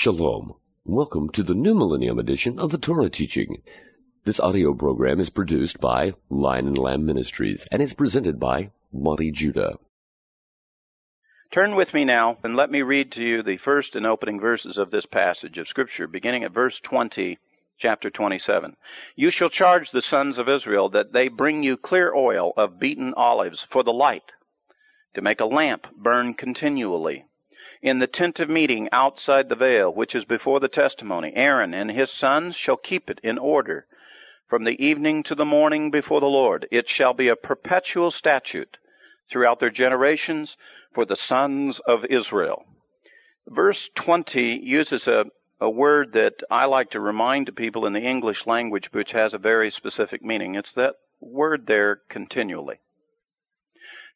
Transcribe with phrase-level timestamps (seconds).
[0.00, 0.54] Shalom.
[0.84, 3.62] Welcome to the New Millennium edition of the Torah teaching.
[4.24, 9.32] This audio program is produced by Lion and Lamb Ministries and is presented by Monte
[9.32, 9.80] Judah.
[11.52, 14.78] Turn with me now and let me read to you the first and opening verses
[14.78, 17.36] of this passage of Scripture, beginning at verse 20,
[17.80, 18.76] chapter 27.
[19.16, 23.14] You shall charge the sons of Israel that they bring you clear oil of beaten
[23.16, 24.30] olives for the light,
[25.16, 27.24] to make a lamp burn continually
[27.82, 31.32] in the tent of meeting outside the veil, which is before the testimony.
[31.34, 33.86] Aaron and his sons shall keep it in order
[34.48, 36.66] from the evening to the morning before the Lord.
[36.70, 38.78] It shall be a perpetual statute
[39.30, 40.56] throughout their generations
[40.94, 42.64] for the sons of Israel.
[43.46, 45.24] Verse 20 uses a,
[45.60, 49.38] a word that I like to remind people in the English language, which has a
[49.38, 50.54] very specific meaning.
[50.54, 52.80] It's that word there continually.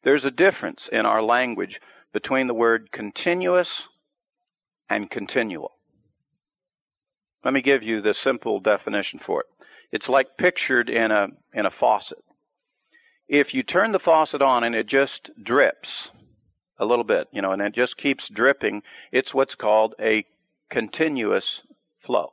[0.03, 1.79] There's a difference in our language
[2.13, 3.83] between the word continuous
[4.89, 5.71] and continual.
[7.43, 9.47] Let me give you the simple definition for it.
[9.91, 12.23] It's like pictured in a, in a faucet.
[13.27, 16.09] If you turn the faucet on and it just drips
[16.79, 20.25] a little bit, you know, and it just keeps dripping, it's what's called a
[20.69, 21.61] continuous
[22.05, 22.31] flow.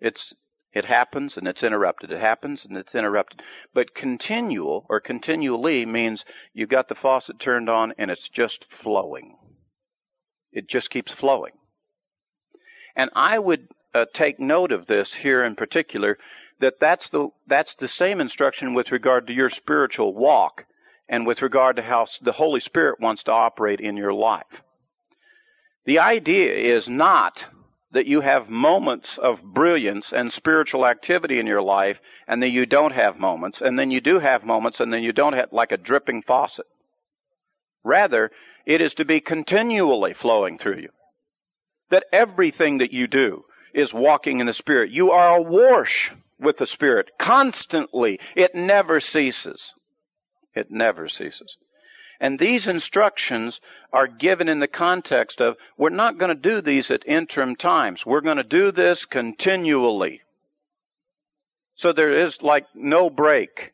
[0.00, 0.34] It's,
[0.72, 2.12] it happens and it's interrupted.
[2.12, 3.42] It happens and it's interrupted.
[3.74, 9.36] But continual or continually means you've got the faucet turned on and it's just flowing.
[10.52, 11.52] It just keeps flowing.
[12.94, 16.18] And I would uh, take note of this here in particular
[16.60, 20.66] that that's the that's the same instruction with regard to your spiritual walk
[21.08, 24.62] and with regard to how the Holy Spirit wants to operate in your life.
[25.86, 27.44] The idea is not
[27.92, 32.64] that you have moments of brilliance and spiritual activity in your life and then you
[32.66, 35.72] don't have moments and then you do have moments and then you don't have like
[35.72, 36.66] a dripping faucet.
[37.82, 38.30] Rather,
[38.66, 40.90] it is to be continually flowing through you.
[41.90, 44.90] That everything that you do is walking in the Spirit.
[44.90, 48.20] You are awash with the Spirit constantly.
[48.36, 49.72] It never ceases.
[50.54, 51.56] It never ceases.
[52.20, 53.60] And these instructions
[53.92, 58.04] are given in the context of we're not going to do these at interim times.
[58.04, 60.20] We're going to do this continually.
[61.76, 63.72] So there is like no break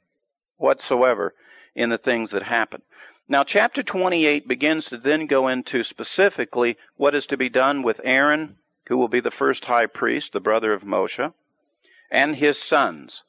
[0.58, 1.34] whatsoever
[1.74, 2.82] in the things that happen.
[3.28, 8.00] Now, chapter 28 begins to then go into specifically what is to be done with
[8.04, 11.32] Aaron, who will be the first high priest, the brother of Moshe,
[12.12, 13.24] and his sons.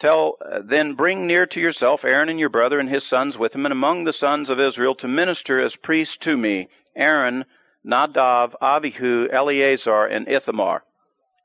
[0.00, 3.54] Tell, uh, then bring near to yourself Aaron and your brother and his sons with
[3.54, 7.44] him, and among the sons of Israel to minister as priests to me, Aaron,
[7.86, 10.84] Nadav, Abihu, Eleazar, and Ithamar,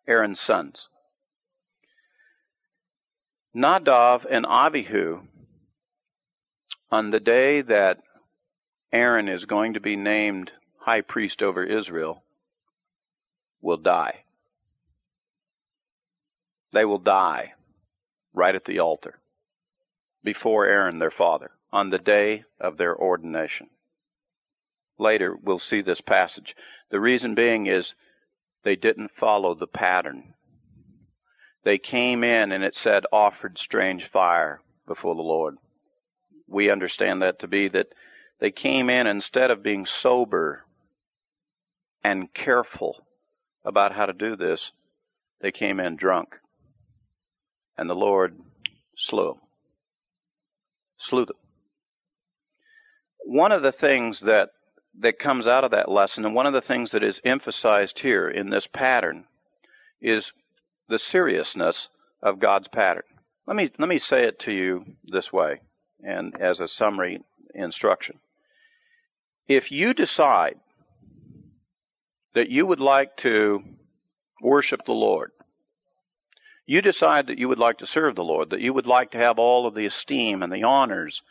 [0.07, 0.89] Aaron's sons.
[3.55, 5.21] Nadav and Abihu,
[6.91, 7.97] on the day that
[8.91, 12.23] Aaron is going to be named high priest over Israel,
[13.61, 14.23] will die.
[16.73, 17.53] They will die
[18.33, 19.19] right at the altar
[20.23, 23.67] before Aaron, their father, on the day of their ordination.
[24.97, 26.55] Later, we'll see this passage.
[26.91, 27.93] The reason being is
[28.63, 30.33] they didn't follow the pattern.
[31.63, 35.57] They came in and it said, offered strange fire before the Lord.
[36.47, 37.87] We understand that to be that
[38.39, 40.65] they came in instead of being sober
[42.03, 43.05] and careful
[43.63, 44.71] about how to do this,
[45.41, 46.35] they came in drunk
[47.79, 48.37] and the Lord
[48.97, 49.41] slew them.
[50.99, 51.37] Slew them.
[53.25, 54.49] One of the things that
[54.99, 58.27] that comes out of that lesson, and one of the things that is emphasized here
[58.27, 59.23] in this pattern,
[60.01, 60.33] is
[60.89, 61.87] the seriousness
[62.21, 63.03] of God's pattern.
[63.47, 65.61] Let me let me say it to you this way,
[66.03, 67.21] and as a summary
[67.55, 68.19] instruction.
[69.47, 70.59] If you decide
[72.35, 73.63] that you would like to
[74.41, 75.31] worship the Lord,
[76.69, 79.17] you decide that you would like to serve the Lord, that you would like to
[79.17, 81.23] have all of the esteem and the honors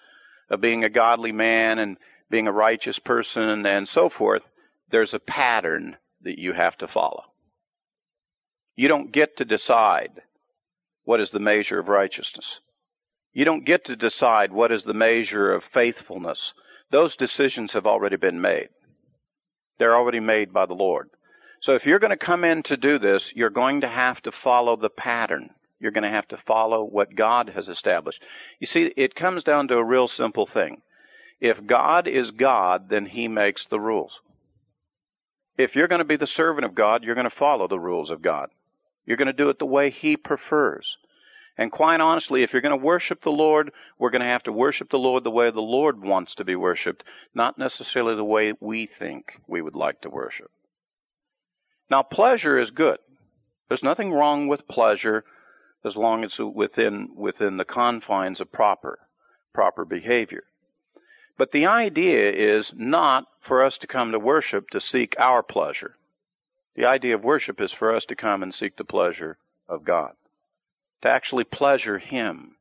[0.50, 1.97] of being a godly man and
[2.28, 4.43] being a righteous person and so forth,
[4.91, 7.23] there's a pattern that you have to follow.
[8.75, 10.11] You don't get to decide
[11.05, 12.58] what is the measure of righteousness.
[13.32, 16.52] You don't get to decide what is the measure of faithfulness.
[16.91, 18.70] Those decisions have already been made.
[19.79, 21.11] They're already made by the Lord.
[21.60, 24.32] So if you're going to come in to do this, you're going to have to
[24.32, 25.50] follow the pattern.
[25.81, 28.22] You're going to have to follow what God has established.
[28.60, 30.82] You see, it comes down to a real simple thing.
[31.40, 34.20] If God is God, then He makes the rules.
[35.56, 38.10] If you're going to be the servant of God, you're going to follow the rules
[38.10, 38.50] of God.
[39.06, 40.96] You're going to do it the way He prefers.
[41.56, 44.52] And quite honestly, if you're going to worship the Lord, we're going to have to
[44.52, 47.02] worship the Lord the way the Lord wants to be worshiped,
[47.34, 50.50] not necessarily the way we think we would like to worship.
[51.90, 52.99] Now, pleasure is good.
[53.69, 55.25] There's nothing wrong with pleasure
[55.85, 58.99] as long as it's within, within the confines of proper,
[59.55, 60.44] proper behavior.
[61.37, 65.94] But the idea is not for us to come to worship to seek our pleasure.
[66.75, 69.38] The idea of worship is for us to come and seek the pleasure
[69.69, 70.12] of God,
[71.02, 72.56] to actually pleasure Him.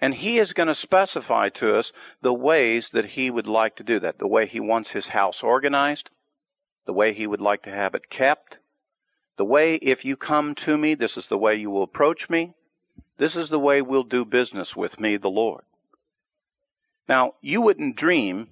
[0.00, 1.92] And He is going to specify to us
[2.22, 5.42] the ways that He would like to do that, the way He wants His house
[5.42, 6.08] organized,
[6.86, 8.58] the way He would like to have it kept,
[9.36, 12.54] the way if you come to me, this is the way you will approach me,
[13.18, 15.64] this is the way we'll do business with me, the Lord.
[17.08, 18.48] Now, you wouldn't dream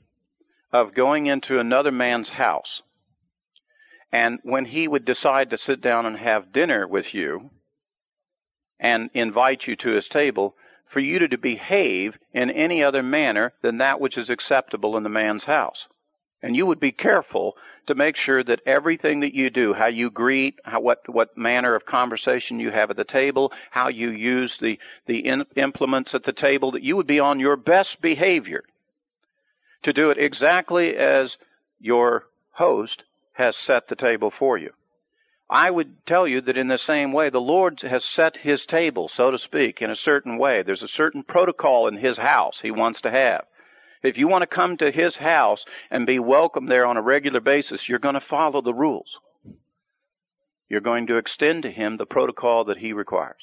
[0.72, 2.82] of going into another man's house,
[4.10, 7.50] and when he would decide to sit down and have dinner with you
[8.80, 10.54] and invite you to his table,
[10.88, 15.08] for you to behave in any other manner than that which is acceptable in the
[15.08, 15.86] man's house.
[16.42, 17.56] And you would be careful
[17.88, 21.74] to make sure that everything that you do, how you greet, how, what, what manner
[21.74, 26.24] of conversation you have at the table, how you use the, the in, implements at
[26.24, 28.62] the table, that you would be on your best behavior
[29.82, 31.38] to do it exactly as
[31.80, 34.70] your host has set the table for you.
[35.50, 39.08] I would tell you that in the same way, the Lord has set His table,
[39.08, 40.62] so to speak, in a certain way.
[40.62, 43.46] There's a certain protocol in His house He wants to have.
[44.02, 47.40] If you want to come to his house and be welcome there on a regular
[47.40, 49.18] basis, you're going to follow the rules.
[50.68, 53.42] You're going to extend to him the protocol that he requires,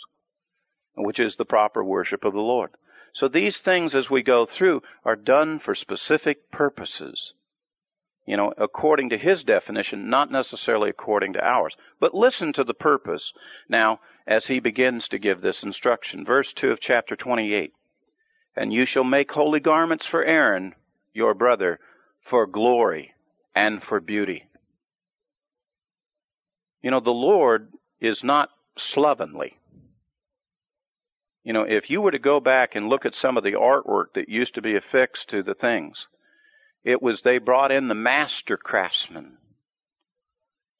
[0.95, 2.71] which is the proper worship of the Lord.
[3.13, 7.33] So these things as we go through are done for specific purposes.
[8.25, 11.75] You know, according to his definition, not necessarily according to ours.
[11.99, 13.33] But listen to the purpose
[13.69, 16.25] now as he begins to give this instruction.
[16.25, 17.71] Verse 2 of chapter 28.
[18.55, 20.75] And you shall make holy garments for Aaron,
[21.13, 21.79] your brother,
[22.21, 23.13] for glory
[23.53, 24.47] and for beauty.
[26.81, 29.57] You know, the Lord is not slovenly.
[31.43, 34.13] You know, if you were to go back and look at some of the artwork
[34.15, 36.07] that used to be affixed to the things,
[36.83, 39.37] it was they brought in the master craftsmen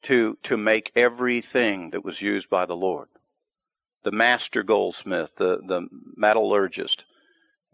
[0.04, 3.08] to, to make everything that was used by the Lord.
[4.04, 7.04] The master goldsmith, the, the metallurgist,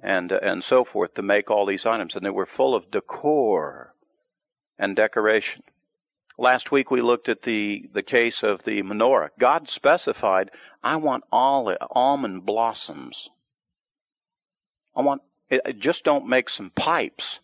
[0.02, 2.14] and, and so forth to make all these items.
[2.14, 3.94] And they were full of decor
[4.78, 5.62] and decoration.
[6.38, 9.28] Last week we looked at the, the case of the menorah.
[9.38, 10.50] God specified,
[10.82, 13.28] I want all almond blossoms.
[14.96, 15.22] I want,
[15.78, 17.38] just don't make some pipes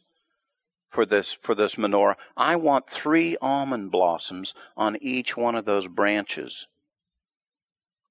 [0.90, 2.16] for this, for this menorah.
[2.36, 6.66] I want three almond blossoms on each one of those branches.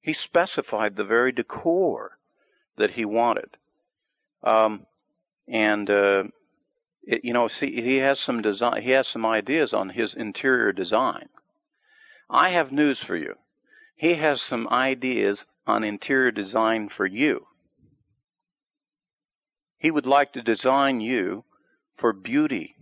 [0.01, 2.17] He specified the very decor
[2.77, 3.57] that he wanted.
[4.47, 4.85] Um,
[5.47, 6.23] and uh,
[7.03, 8.81] it, you know, see, he has some design.
[8.81, 11.29] He has some ideas on his interior design.
[12.29, 13.35] I have news for you.
[13.95, 17.47] He has some ideas on interior design for you.
[19.77, 21.43] He would like to design you
[21.97, 22.75] for beauty,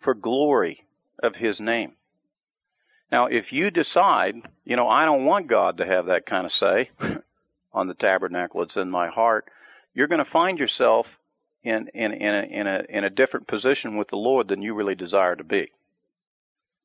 [0.00, 0.84] for glory
[1.22, 1.92] of His name.
[3.10, 6.52] Now, if you decide, you know, I don't want God to have that kind of
[6.52, 6.90] say
[7.72, 9.48] on the tabernacle, that's in my heart,
[9.94, 11.06] you're going to find yourself
[11.62, 14.74] in, in, in, a, in, a, in a different position with the Lord than you
[14.74, 15.70] really desire to be.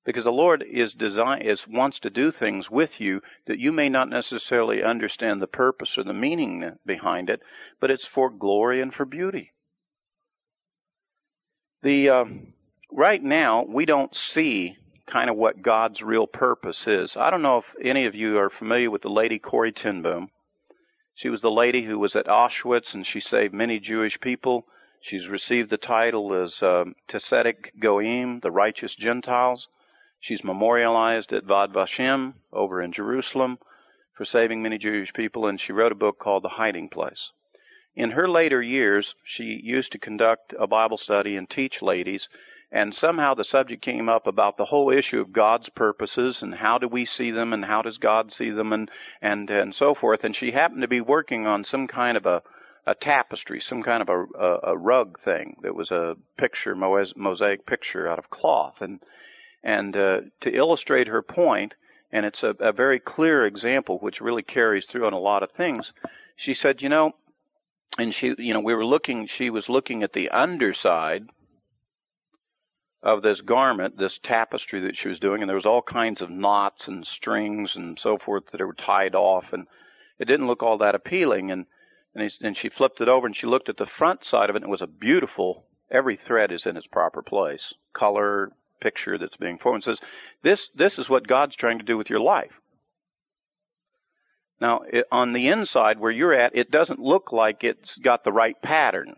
[0.06, 3.90] Because the Lord is design is wants to do things with you that you may
[3.90, 7.42] not necessarily understand the purpose or the meaning behind it,
[7.82, 9.52] but it's for glory and for beauty.
[11.84, 12.26] The uh,
[12.92, 17.18] right now we don't see kind of what God's real purpose is.
[17.18, 20.30] I don't know if any of you are familiar with the lady Corrie ten Boom.
[21.20, 24.66] She was the lady who was at Auschwitz and she saved many Jewish people.
[25.02, 29.68] She's received the title as um, Tzadik Goim, the righteous Gentiles.
[30.22, 33.60] She's memorialized at Yad Vashem over in Jerusalem
[34.14, 37.32] for saving many Jewish people, and she wrote a book called The Hiding Place.
[37.98, 42.30] In her later years, she used to conduct a Bible study and teach ladies
[42.72, 46.78] and somehow the subject came up about the whole issue of God's purposes and how
[46.78, 48.90] do we see them and how does God see them and
[49.22, 50.24] and and so forth.
[50.24, 52.44] And she happened to be working on some kind of a
[52.86, 57.66] a tapestry, some kind of a, a, a rug thing that was a picture, mosaic
[57.66, 59.00] picture out of cloth, and
[59.64, 61.76] and uh, to illustrate her point,
[62.12, 65.52] and it's a, a very clear example which really carries through on a lot of
[65.52, 65.92] things.
[66.36, 67.12] She said, you know,
[67.98, 69.28] and she, you know, we were looking.
[69.28, 71.28] She was looking at the underside
[73.02, 76.30] of this garment, this tapestry that she was doing, and there was all kinds of
[76.30, 79.68] knots and strings and so forth that were tied off, and
[80.20, 81.52] it didn't look all that appealing.
[81.52, 81.66] And
[82.16, 84.56] and, he, and she flipped it over and she looked at the front side of
[84.56, 85.66] it, and it was a beautiful.
[85.92, 88.52] Every thread is in its proper place, color,
[88.82, 89.84] picture that's being formed.
[89.84, 90.00] It says,
[90.44, 92.52] this, this is what God's trying to do with your life.
[94.62, 98.32] Now, it, on the inside where you're at, it doesn't look like it's got the
[98.32, 99.16] right pattern.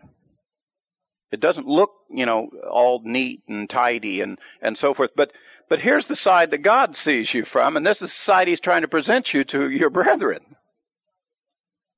[1.32, 5.10] It doesn't look, you know, all neat and tidy and, and so forth.
[5.16, 5.32] But,
[5.70, 8.60] but here's the side that God sees you from, and this is the side He's
[8.60, 10.40] trying to present you to your brethren.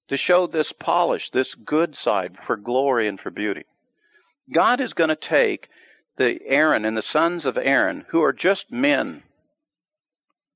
[0.09, 3.65] To show this polish, this good side for glory and for beauty.
[4.55, 5.69] God is going to take
[6.17, 9.25] the Aaron and the sons of Aaron, who are just men,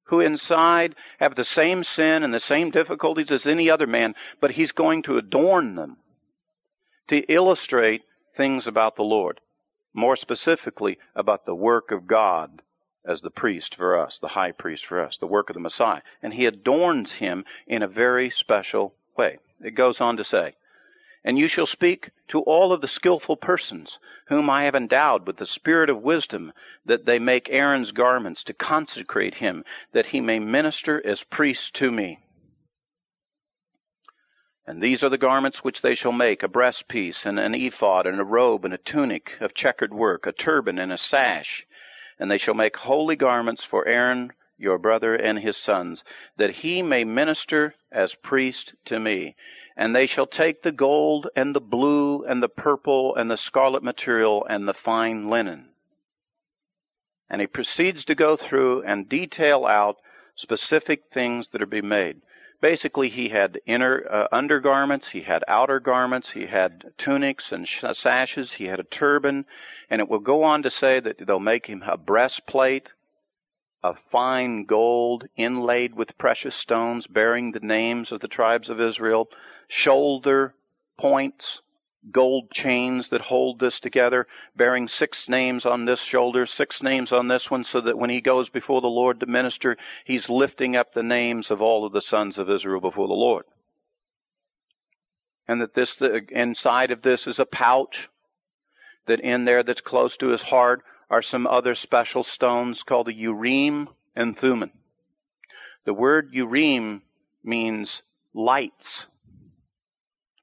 [0.04, 4.52] who inside have the same sin and the same difficulties as any other man, but
[4.52, 5.96] He's going to adorn them
[7.08, 8.02] to illustrate
[8.36, 9.40] things about the Lord,
[9.92, 12.62] more specifically about the work of God
[13.04, 16.02] as the priest for us, the high priest for us, the work of the Messiah.
[16.22, 19.38] And he adorns him in a very special way.
[19.60, 20.54] It goes on to say,
[21.24, 25.38] and you shall speak to all of the skillful persons whom I have endowed with
[25.38, 26.52] the spirit of wisdom,
[26.86, 31.90] that they make Aaron's garments to consecrate him, that he may minister as priest to
[31.90, 32.20] me.
[34.68, 38.20] And these are the garments which they shall make a breastpiece, and an ephod, and
[38.20, 41.66] a robe, and a tunic of checkered work, a turban, and a sash.
[42.18, 46.04] And they shall make holy garments for Aaron your brother and his sons,
[46.36, 49.36] that he may minister as priest to me.
[49.74, 53.82] And they shall take the gold, and the blue, and the purple, and the scarlet
[53.82, 55.70] material, and the fine linen.
[57.30, 59.96] And he proceeds to go through and detail out
[60.34, 62.20] specific things that are to be made
[62.60, 67.84] basically he had inner uh, undergarments, he had outer garments, he had tunics and sh-
[67.94, 69.46] sashes, he had a turban,
[69.90, 72.90] and it will go on to say that they'll make him a breastplate
[73.82, 79.28] of fine gold inlaid with precious stones bearing the names of the tribes of Israel,
[79.68, 80.54] shoulder
[80.98, 81.60] points
[82.12, 84.26] gold chains that hold this together,
[84.56, 88.20] bearing six names on this shoulder, six names on this one, so that when he
[88.20, 92.00] goes before the Lord to minister, he's lifting up the names of all of the
[92.00, 93.44] sons of Israel before the Lord.
[95.46, 98.08] And that this, the, inside of this is a pouch,
[99.06, 103.14] that in there that's close to his heart are some other special stones called the
[103.14, 104.72] Urim and Thummim.
[105.84, 107.02] The word Urim
[107.42, 108.02] means
[108.34, 109.06] lights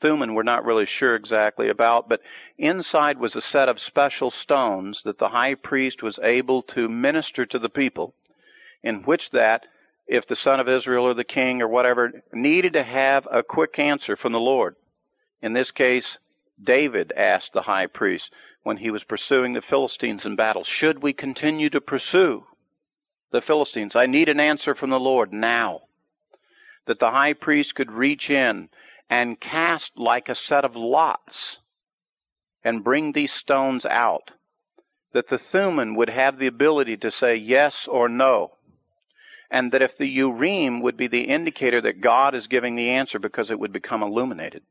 [0.05, 2.21] Thummim we're not really sure exactly about, but
[2.59, 7.45] inside was a set of special stones that the high priest was able to minister
[7.45, 8.13] to the people,
[8.83, 9.65] in which that,
[10.05, 13.79] if the son of Israel or the king or whatever needed to have a quick
[13.79, 14.75] answer from the Lord,
[15.41, 16.19] in this case,
[16.63, 18.31] David asked the high priest
[18.62, 22.45] when he was pursuing the Philistines in battle, should we continue to pursue
[23.31, 23.95] the Philistines?
[23.95, 25.81] I need an answer from the Lord now.
[26.85, 28.69] That the high priest could reach in
[29.09, 31.57] and cast like a set of lots
[32.63, 34.31] and bring these stones out,
[35.13, 38.51] that the Thummim would have the ability to say yes or no.
[39.51, 43.19] And that if the Urim would be the indicator that God is giving the answer
[43.19, 44.63] because it would become illuminated.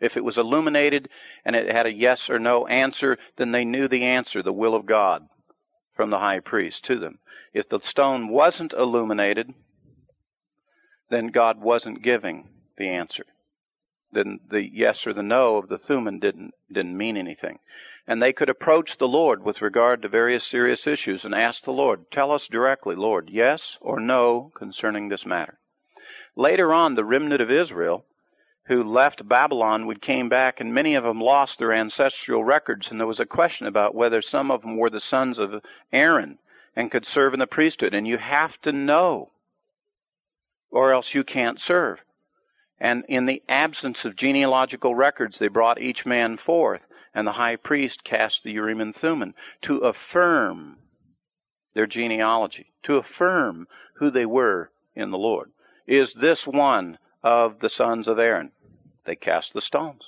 [0.00, 1.08] If it was illuminated
[1.44, 4.74] and it had a yes or no answer, then they knew the answer, the will
[4.74, 5.22] of God,
[5.94, 7.18] from the high priest to them.
[7.54, 9.54] If the stone wasn't illuminated,
[11.10, 12.48] then God wasn't giving
[12.80, 13.24] the answer.
[14.10, 17.60] Then the yes or the no of the Thummim didn't, didn't mean anything.
[18.08, 21.70] And they could approach the Lord with regard to various serious issues and ask the
[21.70, 25.58] Lord, tell us directly, Lord, yes or no concerning this matter.
[26.34, 28.04] Later on, the remnant of Israel
[28.64, 32.98] who left Babylon would came back and many of them lost their ancestral records and
[32.98, 36.38] there was a question about whether some of them were the sons of Aaron
[36.76, 39.30] and could serve in the priesthood and you have to know
[40.70, 42.00] or else you can't serve.
[42.80, 46.80] And in the absence of genealogical records, they brought each man forth,
[47.14, 50.78] and the high priest cast the Urim and Thummim to affirm
[51.74, 55.52] their genealogy, to affirm who they were in the Lord.
[55.86, 58.52] Is this one of the sons of Aaron?
[59.04, 60.02] They cast the stones.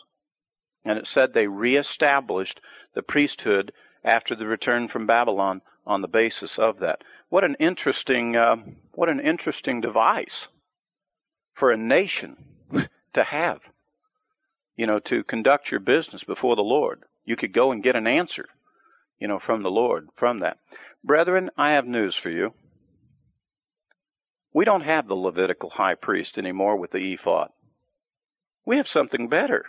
[0.85, 2.61] And it said they reestablished
[2.95, 3.73] the priesthood
[4.05, 7.03] after the return from Babylon on the basis of that.
[7.29, 8.57] What an interesting, uh,
[8.93, 10.49] what an interesting device
[11.55, 12.45] for a nation
[13.15, 13.61] to have,
[14.77, 17.03] you know, to conduct your business before the Lord.
[17.25, 18.47] You could go and get an answer,
[19.19, 20.59] you know, from the Lord from that.
[21.05, 22.55] Brethren, I have news for you.
[24.55, 27.49] We don't have the Levitical high priest anymore with the ephod.
[28.67, 29.67] We have something better.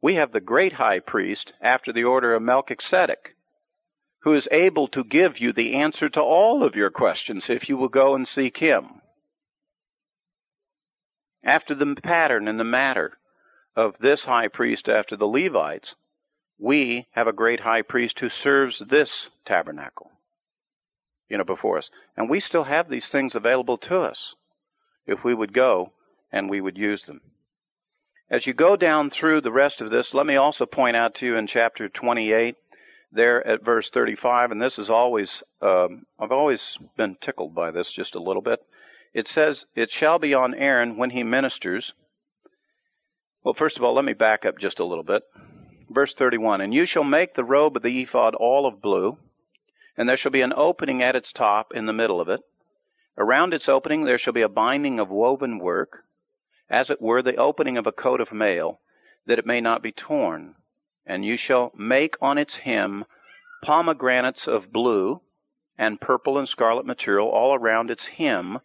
[0.00, 3.34] We have the great high priest after the order of Melchizedek,
[4.20, 7.76] who is able to give you the answer to all of your questions if you
[7.76, 9.00] will go and seek him
[11.46, 13.16] after the pattern and the matter
[13.76, 15.94] of this high priest after the Levites,
[16.58, 20.10] we have a great high priest who serves this tabernacle,
[21.28, 21.88] you know, before us.
[22.16, 24.34] And we still have these things available to us
[25.06, 25.92] if we would go
[26.32, 27.20] and we would use them.
[28.28, 31.26] As you go down through the rest of this, let me also point out to
[31.26, 32.56] you in chapter 28,
[33.12, 37.92] there at verse 35, and this is always, um, I've always been tickled by this
[37.92, 38.60] just a little bit.
[39.16, 41.94] It says, It shall be on Aaron when he ministers.
[43.42, 45.22] Well, first of all, let me back up just a little bit.
[45.88, 49.16] Verse 31 And you shall make the robe of the ephod all of blue,
[49.96, 52.40] and there shall be an opening at its top in the middle of it.
[53.16, 56.04] Around its opening there shall be a binding of woven work,
[56.68, 58.80] as it were the opening of a coat of mail,
[59.24, 60.56] that it may not be torn.
[61.06, 63.06] And you shall make on its hem
[63.64, 65.22] pomegranates of blue
[65.78, 68.58] and purple and scarlet material all around its hem,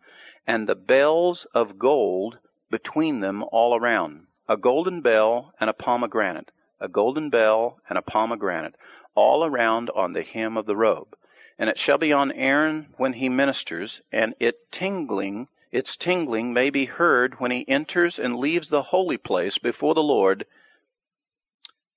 [0.51, 2.38] and the bells of gold
[2.70, 4.27] between them all around.
[4.50, 8.75] A golden bell and a pomegranate a golden bell, and a pomegranate,
[9.13, 11.15] all around on the hem of the robe.
[11.60, 16.72] And it shall be on Aaron when he ministers, and it tingling, its tingling may
[16.72, 20.48] be heard when he enters and leaves the holy place before the Lord,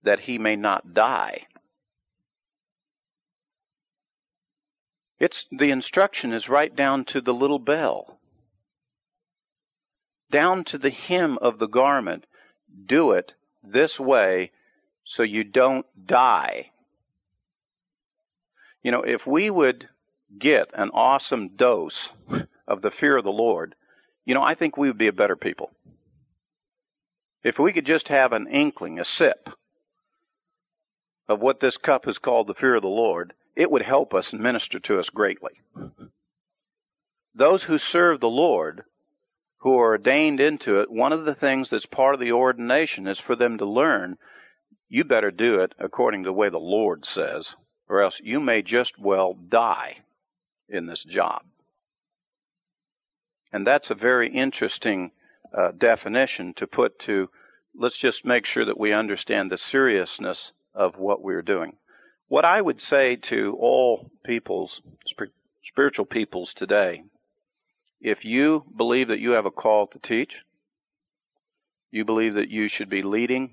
[0.03, 1.47] that he may not die.
[5.19, 8.14] It's the instruction is right down to the little bell.
[10.35, 12.27] Down to the hem of the garment.
[12.87, 14.51] Do it this way
[15.05, 16.73] so you don't die.
[18.83, 19.89] You know, if we would
[20.37, 22.09] get an awesome dose
[22.67, 23.77] of the fear of the Lord,
[24.25, 25.71] you know, I think we would be a better people.
[27.45, 29.49] If we could just have an inkling, a sip
[31.29, 34.33] of what this cup is called the fear of the Lord, it would help us
[34.33, 35.53] and minister to us greatly.
[37.37, 38.83] Those who serve the Lord,
[39.65, 43.19] who are ordained into it, one of the things that's part of the ordination is
[43.19, 44.19] for them to learn
[44.91, 47.55] you better do it according to the way the Lord says,
[47.89, 50.01] or else you may just well die
[50.69, 51.43] in this job.
[53.55, 55.13] And that's a very interesting
[55.57, 57.31] uh, definition to put to,
[57.75, 61.79] let's just make sure that we understand the seriousness of what we're doing.
[62.29, 64.83] What I would say to all peoples,
[65.65, 67.05] spiritual peoples today,
[68.05, 70.35] if you believe that you have a call to teach,
[71.91, 73.51] you believe that you should be leading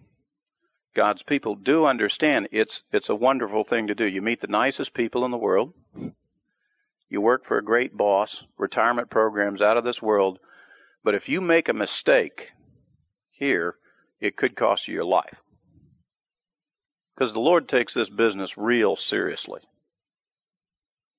[0.95, 4.05] God's people do understand it's it's a wonderful thing to do.
[4.05, 5.73] You meet the nicest people in the world.
[7.09, 10.39] You work for a great boss, retirement programs out of this world.
[11.03, 12.49] But if you make a mistake
[13.31, 13.75] here,
[14.19, 15.37] it could cost you your life.
[17.15, 19.61] Because the Lord takes this business real seriously.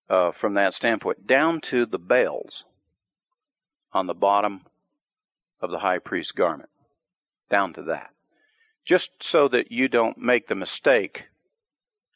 [0.08, 2.64] Uh, from that standpoint, down to the bells
[3.92, 4.62] on the bottom
[5.60, 6.70] of the high priest's garment.
[7.50, 8.12] Down to that
[8.84, 11.24] just so that you don't make the mistake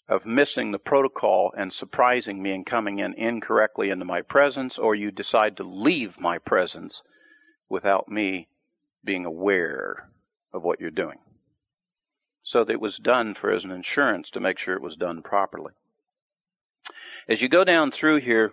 [0.08, 4.94] of missing the protocol and surprising me and coming in incorrectly into my presence, or
[4.94, 7.02] you decide to leave my presence
[7.68, 8.46] without me
[9.04, 10.08] being aware
[10.52, 11.18] of what you're doing.
[12.44, 15.22] So that it was done for as an insurance to make sure it was done
[15.22, 15.72] properly.
[17.28, 18.52] As you go down through here,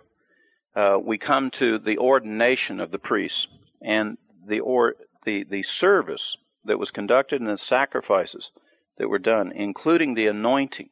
[0.76, 3.46] uh, we come to the ordination of the priests
[3.80, 8.50] and the or the the service that was conducted and the sacrifices
[8.98, 10.88] that were done, including the anointing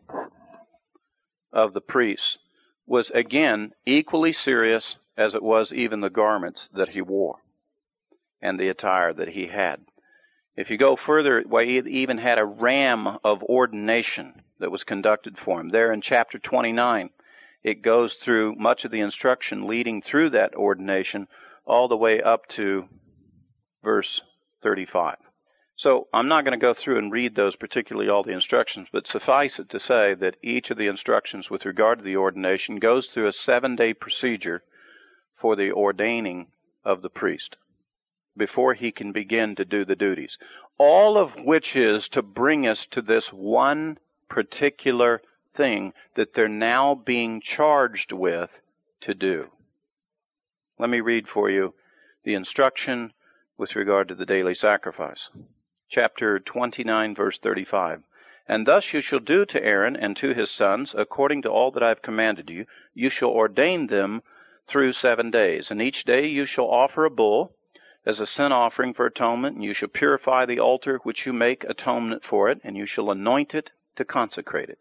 [1.52, 2.38] of the priests,
[2.86, 7.36] was again equally serious as it was even the garments that he wore
[8.40, 9.80] and the attire that he had.
[10.56, 15.38] If you go further, well, he even had a ram of ordination that was conducted
[15.38, 15.70] for him.
[15.70, 17.10] There in chapter 29,
[17.62, 21.28] it goes through much of the instruction leading through that ordination
[21.64, 22.88] all the way up to
[23.82, 24.20] verse
[24.62, 25.16] 35.
[25.76, 29.06] So I'm not going to go through and read those, particularly all the instructions, but
[29.06, 33.06] suffice it to say that each of the instructions with regard to the ordination goes
[33.06, 34.62] through a seven day procedure
[35.36, 36.48] for the ordaining
[36.84, 37.56] of the priest
[38.36, 40.38] before he can begin to do the duties.
[40.78, 43.98] All of which is to bring us to this one
[44.28, 45.20] particular
[45.54, 48.50] thing that they're now being charged with
[49.02, 49.50] to do.
[50.78, 51.74] Let me read for you
[52.24, 53.12] the instruction
[53.56, 55.28] with regard to the daily sacrifice
[55.92, 58.02] chapter 29, verse 35.
[58.48, 61.82] And thus you shall do to Aaron and to his sons, according to all that
[61.82, 62.66] I have commanded you.
[62.94, 64.22] You shall ordain them
[64.66, 65.70] through seven days.
[65.70, 67.54] And each day you shall offer a bull
[68.04, 71.62] as a sin offering for atonement, and you shall purify the altar which you make
[71.64, 74.78] atonement for it, and you shall anoint it to consecrate it.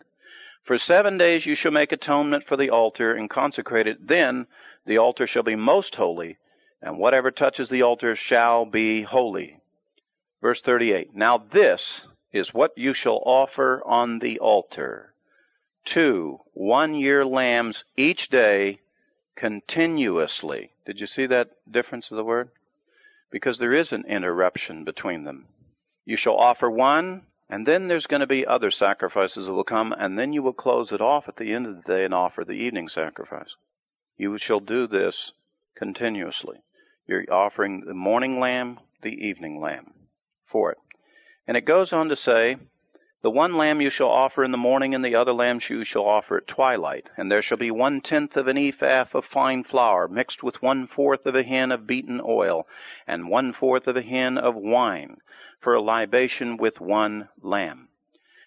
[0.63, 4.08] For seven days you shall make atonement for the altar and consecrate it.
[4.08, 4.47] Then
[4.86, 6.38] the altar shall be most holy,
[6.82, 9.58] and whatever touches the altar shall be holy.
[10.41, 15.13] Verse 38 Now this is what you shall offer on the altar.
[15.84, 18.80] Two one year lambs each day
[19.36, 20.71] continuously.
[20.86, 22.50] Did you see that difference of the word?
[23.32, 25.47] Because there is an interruption between them.
[26.06, 29.92] You shall offer one, and then there's going to be other sacrifices that will come,
[29.92, 32.46] and then you will close it off at the end of the day and offer
[32.46, 33.56] the evening sacrifice.
[34.18, 35.34] You shall do this
[35.76, 36.60] continuously.
[37.08, 39.92] You're offering the morning lamb, the evening lamb
[40.50, 40.78] for it.
[41.46, 42.56] And it goes on to say,
[43.24, 46.08] The one lamb you shall offer in the morning, and the other lamb you shall
[46.08, 47.12] offer at twilight.
[47.16, 50.88] And there shall be one tenth of an ephah of fine flour, mixed with one
[50.88, 52.68] fourth of a hin of beaten oil,
[53.06, 55.18] and one fourth of a hin of wine,
[55.60, 57.90] for a libation with one lamb.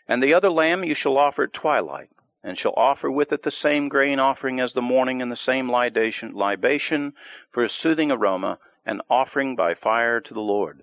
[0.08, 2.10] And the other lamb you shall offer at twilight,
[2.42, 5.70] and shall offer with it the same grain offering as the morning, and the same
[5.70, 7.14] libation, libation
[7.52, 10.82] for a soothing aroma, an offering by fire to the Lord.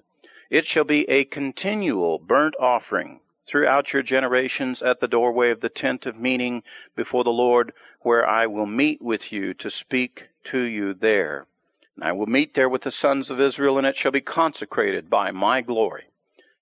[0.50, 5.70] It shall be a continual burnt offering throughout your generations at the doorway of the
[5.70, 6.64] tent of meeting
[6.96, 11.46] before the Lord, where I will meet with you to speak to you there.
[11.96, 15.10] And I will meet there with the sons of Israel, and it shall be consecrated
[15.10, 16.06] by my glory.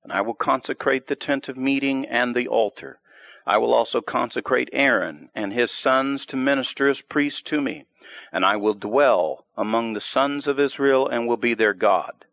[0.04, 3.00] And I will consecrate the tent of meeting and the altar.
[3.46, 7.86] I will also consecrate Aaron and his sons to minister as priests to me.
[8.32, 12.26] And I will dwell among the sons of Israel and will be their God.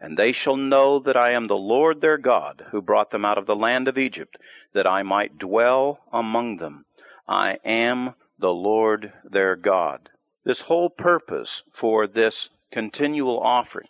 [0.00, 3.36] And they shall know that I am the Lord their God, who brought them out
[3.36, 4.38] of the land of Egypt,
[4.72, 6.86] that I might dwell among them.
[7.28, 10.08] I am the Lord their God.
[10.44, 13.88] This whole purpose for this continual offering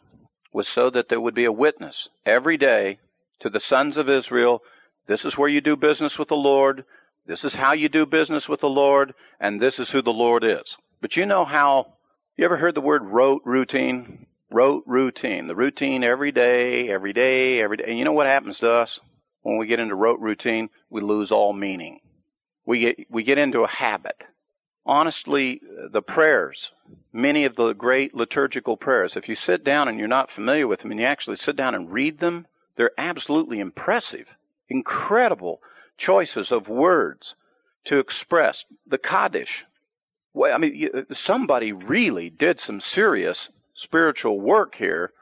[0.53, 2.99] was so that there would be a witness every day
[3.38, 4.62] to the sons of Israel.
[5.07, 6.85] This is where you do business with the Lord.
[7.27, 9.14] This is how you do business with the Lord.
[9.38, 10.77] And this is who the Lord is.
[11.01, 11.94] But you know how,
[12.37, 14.27] you ever heard the word rote routine?
[14.50, 15.46] Rote routine.
[15.46, 17.84] The routine every day, every day, every day.
[17.86, 18.98] And you know what happens to us
[19.42, 20.70] when we get into rote routine?
[20.90, 22.00] We lose all meaning.
[22.66, 24.22] We get, we get into a habit.
[24.86, 25.60] Honestly,
[25.92, 26.70] the prayers,
[27.12, 30.80] many of the great liturgical prayers, if you sit down and you're not familiar with
[30.80, 34.26] them and you actually sit down and read them, they're absolutely impressive.
[34.68, 35.60] Incredible
[35.98, 37.34] choices of words
[37.84, 39.64] to express the Kaddish.
[40.42, 43.48] I mean, somebody really did some serious
[43.80, 45.12] spiritual work here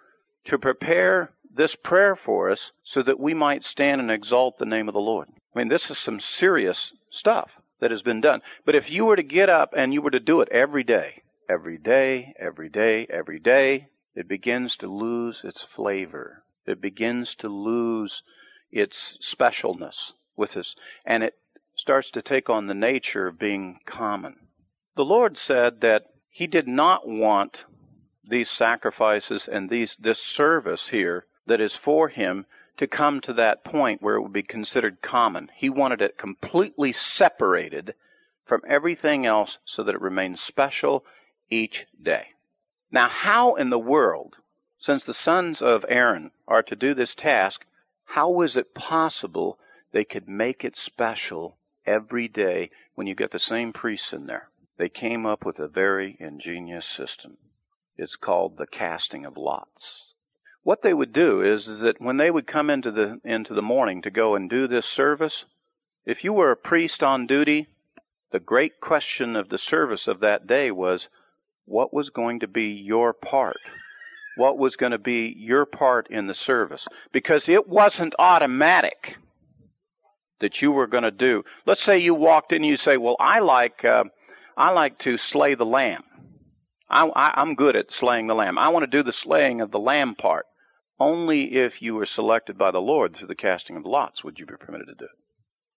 [0.45, 4.89] to prepare this prayer for us so that we might stand and exalt the name
[4.89, 5.29] of the Lord.
[5.55, 8.41] I mean, this is some serious stuff that has been done.
[8.67, 11.23] But if you were to get up and you were to do it every day,
[11.49, 16.43] every day, every day, every day, it begins to lose its flavor.
[16.67, 18.23] It begins to lose
[18.73, 20.75] its specialness with us.
[21.07, 21.35] And it
[21.77, 24.35] starts to take on the nature of being common.
[24.97, 27.59] The Lord said that He did not want
[28.29, 33.65] these sacrifices and these this service here that is for him to come to that
[33.65, 35.51] point where it would be considered common.
[35.57, 37.95] He wanted it completely separated
[38.47, 41.05] from everything else so that it remains special
[41.51, 42.29] each day.
[42.91, 44.37] Now, how in the world,
[44.79, 47.65] since the sons of Aaron are to do this task,
[48.05, 49.59] how was it possible
[49.93, 54.49] they could make it special every day when you get the same priests in there?
[54.79, 57.37] They came up with a very ingenious system.
[57.99, 60.15] It's called the casting of lots.
[60.63, 63.63] What they would do is, is that when they would come into the into the
[63.63, 65.45] morning to go and do this service,
[66.07, 67.67] if you were a priest on duty,
[68.31, 71.09] the great question of the service of that day was
[71.65, 73.59] what was going to be your part?
[74.37, 76.87] What was going to be your part in the service?
[77.13, 79.17] Because it wasn't automatic
[80.41, 81.45] that you were going to do.
[81.67, 84.05] Let's say you walked in and you say, "Well, I like uh,
[84.57, 86.05] I like to slay the lamb."
[86.91, 88.59] I, am good at slaying the lamb.
[88.59, 90.47] I want to do the slaying of the lamb part.
[90.99, 94.47] Only if you were selected by the Lord through the casting of lots would you
[94.47, 95.11] be permitted to do it.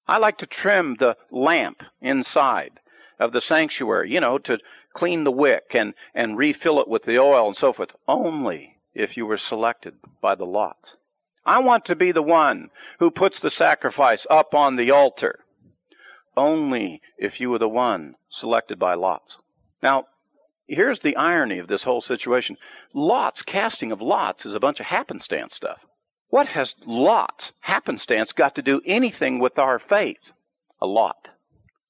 [0.07, 2.79] I like to trim the lamp inside
[3.19, 4.57] of the sanctuary, you know, to
[4.95, 7.91] clean the wick and, and refill it with the oil and so forth.
[8.07, 10.95] Only if you were selected by the lots.
[11.45, 12.69] I want to be the one
[12.99, 15.39] who puts the sacrifice up on the altar.
[16.35, 19.37] Only if you were the one selected by lots.
[19.81, 20.07] Now,
[20.71, 22.57] here's the irony of this whole situation.
[22.93, 25.79] Lots, casting of lots is a bunch of happenstance stuff.
[26.29, 30.31] What has lots, happenstance, got to do anything with our faith?
[30.81, 31.27] A lot.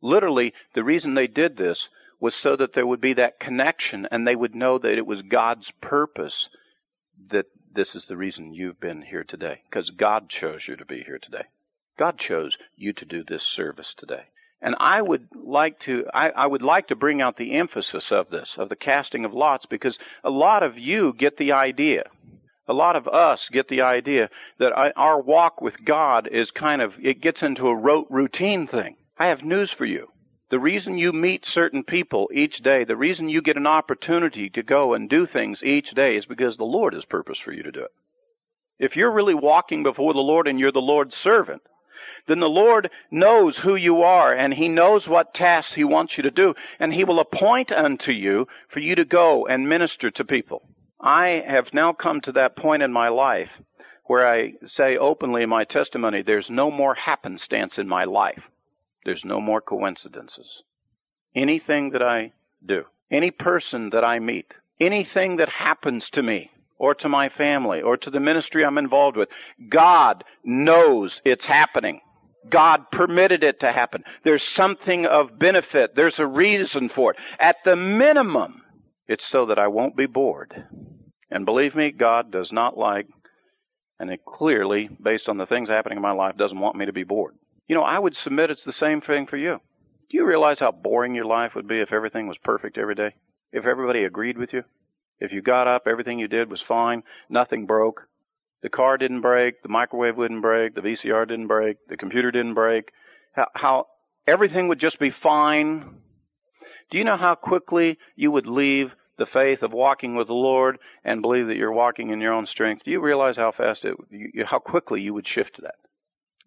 [0.01, 1.89] Literally, the reason they did this
[2.19, 5.21] was so that there would be that connection and they would know that it was
[5.21, 6.49] God's purpose
[7.29, 9.61] that this is the reason you've been here today.
[9.69, 11.45] Because God chose you to be here today.
[11.97, 14.25] God chose you to do this service today.
[14.61, 18.29] And I would like to, I, I, would like to bring out the emphasis of
[18.29, 22.03] this, of the casting of lots, because a lot of you get the idea.
[22.67, 26.81] A lot of us get the idea that I, our walk with God is kind
[26.81, 28.97] of, it gets into a rote routine thing.
[29.17, 30.09] I have news for you.
[30.51, 34.61] The reason you meet certain people each day, the reason you get an opportunity to
[34.61, 37.71] go and do things each day is because the Lord has purpose for you to
[37.71, 37.91] do it.
[38.77, 41.61] If you're really walking before the Lord and you're the Lord's servant,
[42.27, 46.23] then the Lord knows who you are and He knows what tasks He wants you
[46.23, 50.25] to do and He will appoint unto you for you to go and minister to
[50.25, 50.63] people.
[50.99, 53.49] I have now come to that point in my life
[54.05, 58.43] where I say openly in my testimony, there's no more happenstance in my life.
[59.05, 60.63] There's no more coincidences.
[61.35, 62.33] Anything that I
[62.65, 67.79] do, any person that I meet, anything that happens to me, or to my family,
[67.79, 69.29] or to the ministry I'm involved with,
[69.69, 72.01] God knows it's happening.
[72.49, 74.03] God permitted it to happen.
[74.23, 75.95] There's something of benefit.
[75.95, 77.17] There's a reason for it.
[77.39, 78.61] At the minimum,
[79.07, 80.65] it's so that I won't be bored.
[81.29, 83.07] And believe me, God does not like,
[83.99, 86.93] and it clearly, based on the things happening in my life, doesn't want me to
[86.93, 87.35] be bored.
[87.67, 89.59] You know, I would submit it's the same thing for you.
[90.09, 93.15] Do you realize how boring your life would be if everything was perfect every day?
[93.53, 94.63] If everybody agreed with you?
[95.19, 98.07] If you got up, everything you did was fine, nothing broke,
[98.61, 102.53] the car didn't break, the microwave wouldn't break, the VCR didn't break, the computer didn't
[102.53, 102.91] break,
[103.33, 103.87] how, how
[104.27, 105.97] everything would just be fine.
[106.89, 110.77] Do you know how quickly you would leave the faith of walking with the Lord
[111.03, 112.83] and believe that you're walking in your own strength?
[112.83, 113.95] Do you realize how fast it,
[114.45, 115.75] how quickly you would shift to that?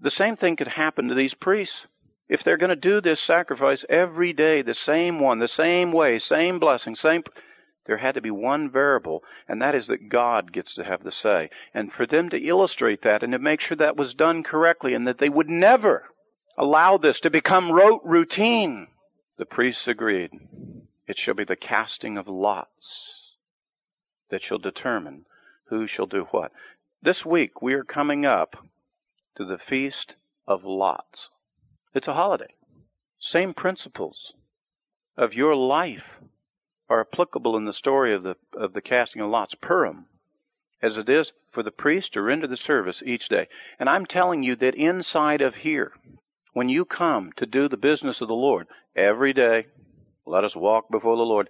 [0.00, 1.86] The same thing could happen to these priests.
[2.28, 6.18] If they're going to do this sacrifice every day, the same one, the same way,
[6.18, 7.22] same blessing, same,
[7.86, 11.12] there had to be one variable, and that is that God gets to have the
[11.12, 11.50] say.
[11.74, 15.06] And for them to illustrate that and to make sure that was done correctly and
[15.06, 16.04] that they would never
[16.56, 18.88] allow this to become rote routine,
[19.36, 20.30] the priests agreed.
[21.06, 23.14] It shall be the casting of lots
[24.30, 25.26] that shall determine
[25.66, 26.52] who shall do what.
[27.02, 28.56] This week we are coming up
[29.36, 30.14] to the Feast
[30.46, 31.28] of Lots.
[31.94, 32.54] It's a holiday.
[33.20, 34.32] Same principles
[35.16, 36.18] of your life
[36.88, 40.06] are applicable in the story of the of the casting of lots, Purim,
[40.82, 43.48] as it is for the priest to render the service each day.
[43.78, 45.92] And I'm telling you that inside of here,
[46.52, 49.66] when you come to do the business of the Lord every day,
[50.26, 51.48] let us walk before the Lord.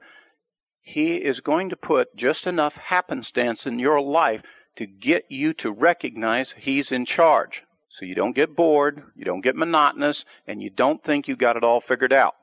[0.83, 4.42] He is going to put just enough happenstance in your life
[4.77, 7.62] to get you to recognize He's in charge.
[7.90, 11.57] So you don't get bored, you don't get monotonous, and you don't think you got
[11.57, 12.35] it all figured out.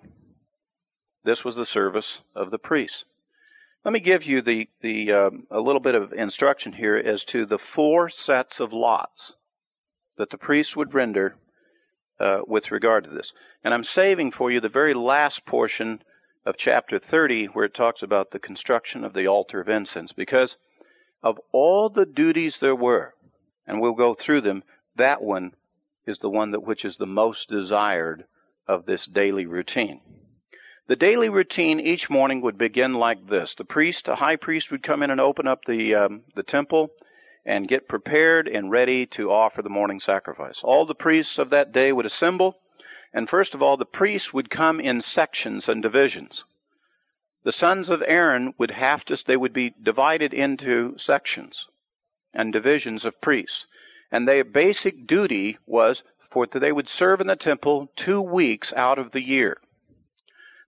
[1.24, 3.04] This was the service of the priests.
[3.84, 7.46] Let me give you the, the uh, a little bit of instruction here as to
[7.46, 9.36] the four sets of lots
[10.18, 11.36] that the priests would render
[12.20, 13.34] uh, with regard to this.
[13.64, 16.04] And I'm saving for you the very last portion
[16.46, 20.58] of chapter 30 where it talks about the construction of the altar of incense because
[21.24, 23.14] of all the duties there were,
[23.68, 24.64] and we'll go through them,
[24.96, 25.52] that one
[26.06, 28.26] is the one that which is the most desired
[28.68, 30.02] of this daily routine.
[30.92, 33.56] The daily routine each morning would begin like this.
[33.56, 36.92] The priest, a high priest, would come in and open up the, um, the temple
[37.46, 40.60] and get prepared and ready to offer the morning sacrifice.
[40.62, 42.58] All the priests of that day would assemble,
[43.14, 46.44] and first of all, the priests would come in sections and divisions.
[47.46, 51.68] The sons of Aaron would have to, they would be divided into sections
[52.34, 53.66] and divisions of priests.
[54.12, 59.00] And their basic duty was for they would serve in the temple two weeks out
[59.00, 59.58] of the year.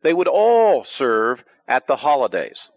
[0.03, 2.69] They would all serve at the holidays.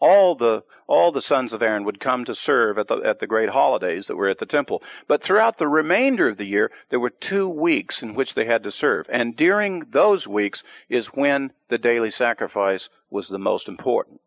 [0.00, 3.26] All the, all the sons of Aaron would come to serve at the, at the
[3.26, 4.82] great holidays that were at the temple.
[5.08, 8.62] But throughout the remainder of the year, there were two weeks in which they had
[8.64, 9.06] to serve.
[9.10, 14.20] And during those weeks is when the daily sacrifice was the most important.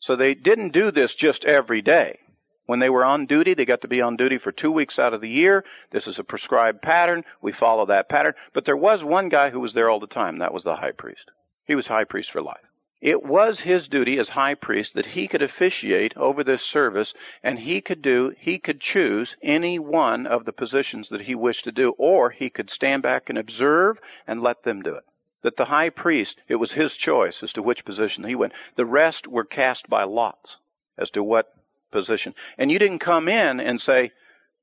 [0.00, 2.18] So they didn't do this just every day.
[2.64, 5.14] When they were on duty, they got to be on duty for two weeks out
[5.14, 5.64] of the year.
[5.92, 7.24] This is a prescribed pattern.
[7.42, 8.34] We follow that pattern.
[8.54, 10.38] But there was one guy who was there all the time.
[10.38, 11.30] That was the high priest.
[11.66, 12.66] He was high priest for life.
[13.00, 17.58] It was his duty as high priest that he could officiate over this service and
[17.58, 21.72] he could do, he could choose any one of the positions that he wished to
[21.72, 25.04] do, or he could stand back and observe and let them do it.
[25.42, 28.54] That the high priest, it was his choice as to which position he went.
[28.76, 30.56] The rest were cast by lots
[30.96, 31.54] as to what
[31.92, 32.34] position.
[32.56, 34.12] And you didn't come in and say,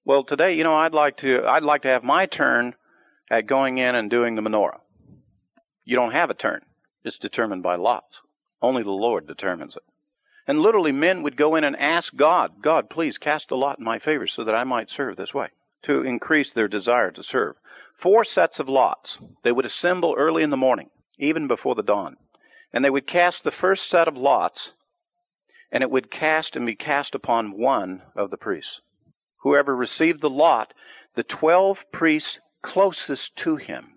[0.05, 2.73] well, today, you know, I'd like to, I'd like to have my turn
[3.29, 4.79] at going in and doing the menorah.
[5.85, 6.61] You don't have a turn.
[7.03, 8.21] It's determined by lots.
[8.61, 9.83] Only the Lord determines it.
[10.47, 13.85] And literally, men would go in and ask God, God, please cast a lot in
[13.85, 15.47] my favor so that I might serve this way,
[15.83, 17.55] to increase their desire to serve.
[18.01, 19.17] Four sets of lots.
[19.43, 22.17] They would assemble early in the morning, even before the dawn.
[22.73, 24.71] And they would cast the first set of lots.
[25.73, 28.79] and it would cast and be cast upon one of the priests.
[29.41, 30.71] Whoever received the lot,
[31.15, 33.95] the twelve priests closest to him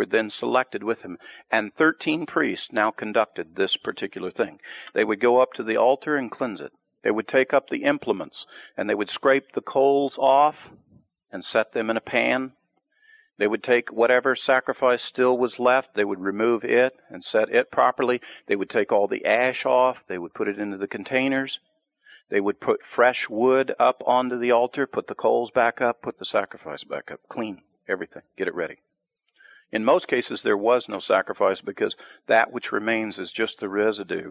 [0.00, 1.18] were then selected with him,
[1.50, 4.58] and thirteen priests now conducted this particular thing.
[4.94, 6.72] They would go up to the altar and cleanse it.
[7.04, 10.56] They would take up the implements, and they would scrape the coals off
[11.30, 12.52] and set them in a pan
[13.40, 17.70] they would take whatever sacrifice still was left, they would remove it and set it
[17.70, 18.20] properly.
[18.46, 21.58] They would take all the ash off, they would put it into the containers.
[22.28, 26.18] They would put fresh wood up onto the altar, put the coals back up, put
[26.18, 28.76] the sacrifice back up, clean everything, get it ready.
[29.72, 34.30] In most cases, there was no sacrifice because that which remains is just the residue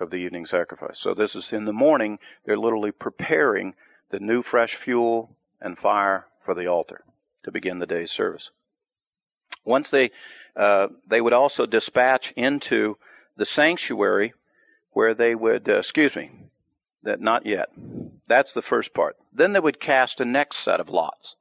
[0.00, 0.98] of the evening sacrifice.
[0.98, 3.74] So this is in the morning, they're literally preparing
[4.10, 7.02] the new fresh fuel and fire for the altar
[7.44, 8.50] to begin the day's service.
[9.64, 10.10] Once they,
[10.56, 12.96] uh, they would also dispatch into
[13.36, 14.34] the sanctuary
[14.90, 16.30] where they would, uh, excuse me,
[17.02, 17.68] that not yet.
[18.28, 19.16] That's the first part.
[19.32, 21.34] Then they would cast a next set of lots.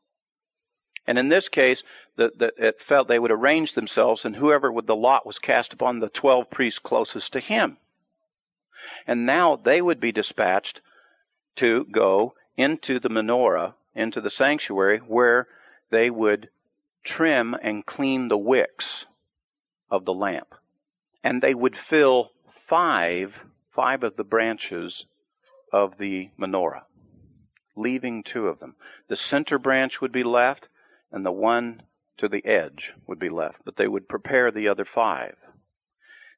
[1.05, 1.83] And in this case,
[2.15, 5.73] the, the, it felt they would arrange themselves, and whoever with the lot was cast
[5.73, 7.77] upon the twelve priests closest to him.
[9.05, 10.79] And now they would be dispatched
[11.57, 15.47] to go into the menorah, into the sanctuary, where
[15.91, 16.49] they would
[17.03, 19.05] trim and clean the wicks
[19.91, 20.55] of the lamp.
[21.23, 22.31] And they would fill
[22.69, 23.33] five,
[23.75, 25.05] five of the branches
[25.71, 26.83] of the menorah,
[27.75, 28.75] leaving two of them.
[29.09, 30.67] The center branch would be left,
[31.13, 31.83] and the one
[32.17, 35.35] to the edge would be left, but they would prepare the other five.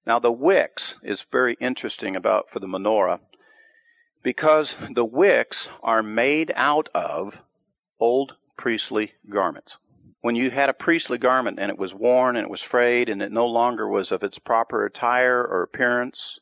[0.05, 3.19] Now the wicks is very interesting about for the menorah
[4.21, 7.33] because the wicks are made out of
[7.99, 9.73] old priestly garments.
[10.21, 13.21] When you had a priestly garment and it was worn and it was frayed and
[13.21, 16.39] it no longer was of its proper attire or appearance,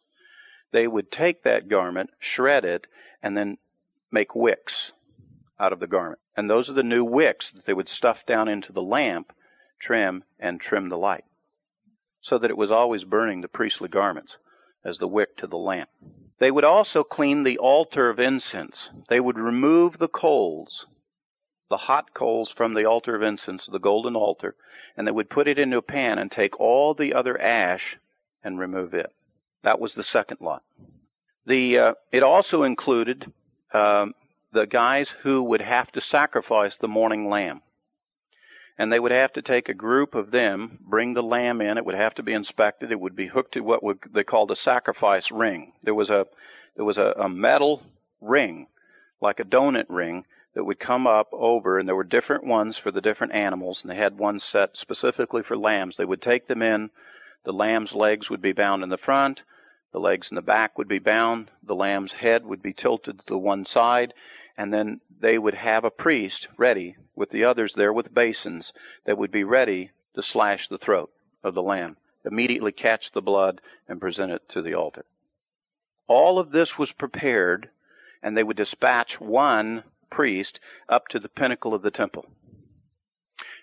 [0.72, 2.88] they would take that garment, shred it,
[3.22, 3.58] and then
[4.12, 4.92] make wicks
[5.60, 6.20] out of the garment.
[6.36, 9.34] And those are the new wicks that they would stuff down into the lamp,
[9.80, 11.26] trim, and trim the light.
[12.22, 14.38] So that it was always burning the priestly garments
[14.84, 15.90] as the wick to the lamp.
[16.40, 18.90] They would also clean the altar of incense.
[19.10, 20.86] They would remove the coals
[21.74, 24.56] the hot coals from the altar of incense, the golden altar,
[24.96, 27.98] and they would put it into a pan and take all the other ash
[28.44, 29.12] and remove it.
[29.64, 30.62] That was the second lot.
[31.48, 33.26] The uh, it also included
[33.74, 34.14] um,
[34.54, 37.62] the guys who would have to sacrifice the morning lamb,
[38.78, 41.78] and they would have to take a group of them, bring the lamb in.
[41.78, 42.92] It would have to be inspected.
[42.92, 45.74] It would be hooked to what would, they called a sacrifice ring.
[45.84, 46.26] There was a
[46.76, 47.84] there was a, a metal
[48.20, 48.68] ring,
[49.22, 52.92] like a donut ring, that would come up over, and there were different ones for
[52.92, 55.98] the different animals, and they had one set specifically for lambs.
[55.98, 56.90] They would take them in.
[57.44, 59.42] The lamb's legs would be bound in the front,
[59.92, 63.38] the legs in the back would be bound, the lamb's head would be tilted to
[63.38, 64.14] one side,
[64.58, 68.74] and then they would have a priest ready with the others there with basins
[69.06, 71.12] that would be ready to slash the throat
[71.44, 75.06] of the lamb, immediately catch the blood, and present it to the altar.
[76.08, 77.70] All of this was prepared,
[78.22, 82.26] and they would dispatch one priest up to the pinnacle of the temple.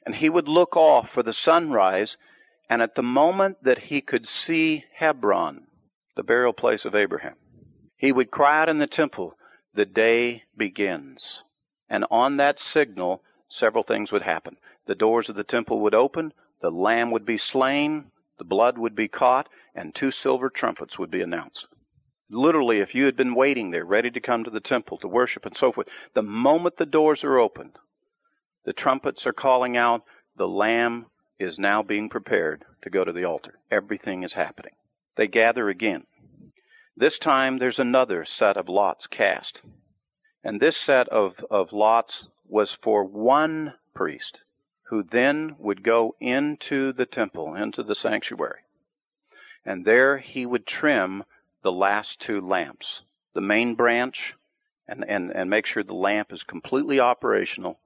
[0.04, 2.16] And he would look off for the sunrise,
[2.68, 5.66] and at the moment that he could see Hebron,
[6.16, 7.34] the burial place of Abraham,
[7.96, 9.34] he would cry out in the temple,
[9.74, 11.42] The day begins.
[11.88, 14.56] And on that signal, several things would happen.
[14.86, 18.94] The doors of the temple would open, the lamb would be slain, the blood would
[18.94, 21.66] be caught, and two silver trumpets would be announced.
[22.30, 25.44] Literally, if you had been waiting there, ready to come to the temple to worship
[25.44, 27.76] and so forth, the moment the doors are opened,
[28.64, 30.04] the trumpets are calling out,
[30.36, 31.06] the Lamb
[31.38, 33.58] is now being prepared to go to the altar.
[33.70, 34.72] Everything is happening.
[35.16, 36.06] They gather again.
[37.00, 39.62] This time there's another set of lots cast.
[40.44, 44.40] And this set of, of lots was for one priest
[44.90, 48.60] who then would go into the temple, into the sanctuary.
[49.64, 51.24] And there he would trim
[51.62, 53.00] the last two lamps,
[53.32, 54.34] the main branch,
[54.86, 57.78] and, and, and make sure the lamp is completely operational.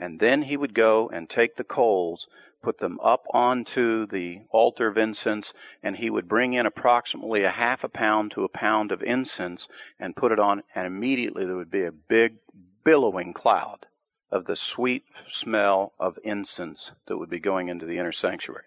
[0.00, 2.26] And then he would go and take the coals,
[2.62, 5.52] put them up onto the altar of incense,
[5.82, 9.68] and he would bring in approximately a half a pound to a pound of incense
[9.98, 12.36] and put it on, and immediately there would be a big
[12.82, 13.84] billowing cloud
[14.32, 18.64] of the sweet smell of incense that would be going into the inner sanctuary.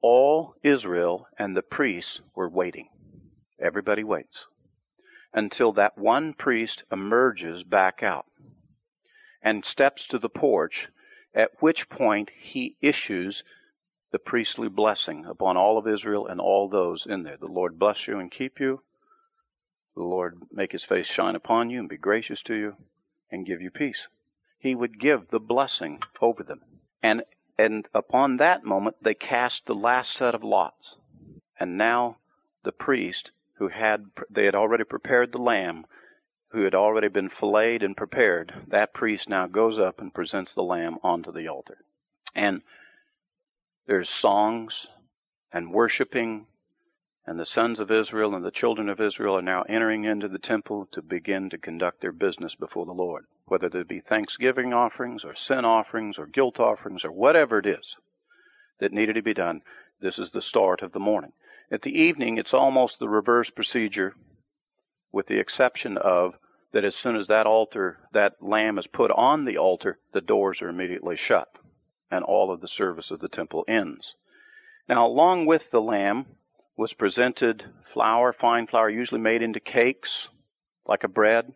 [0.00, 2.88] All Israel and the priests were waiting.
[3.60, 4.46] Everybody waits
[5.32, 8.26] until that one priest emerges back out
[9.42, 10.88] and steps to the porch,
[11.34, 13.44] at which point he issues
[14.10, 17.36] the priestly blessing upon all of Israel and all those in there.
[17.38, 18.82] The Lord bless you and keep you.
[19.96, 22.76] the Lord make his face shine upon you and be gracious to you
[23.30, 24.06] and give you peace.
[24.58, 26.62] He would give the blessing over them.
[27.02, 27.22] And
[27.58, 30.96] and upon that moment they cast the last set of lots.
[31.60, 32.18] And now
[32.64, 35.86] the priest who had they had already prepared the lamb
[36.50, 40.62] who had already been filleted and prepared, that priest now goes up and presents the
[40.62, 41.78] lamb onto the altar.
[42.34, 42.62] And
[43.86, 44.86] there's songs
[45.52, 46.46] and worshiping,
[47.26, 50.38] and the sons of Israel and the children of Israel are now entering into the
[50.38, 55.24] temple to begin to conduct their business before the Lord, whether there be thanksgiving offerings
[55.24, 57.96] or sin offerings or guilt offerings or whatever it is
[58.80, 59.60] that needed to be done.
[60.00, 61.32] This is the start of the morning.
[61.70, 64.14] At the evening, it's almost the reverse procedure
[65.12, 66.34] with the exception of
[66.72, 70.60] that as soon as that altar, that lamb is put on the altar, the doors
[70.60, 71.48] are immediately shut,
[72.10, 74.14] and all of the service of the temple ends.
[74.88, 76.26] Now, along with the lamb
[76.76, 80.28] was presented flour, fine flour, usually made into cakes,
[80.86, 81.52] like a bread,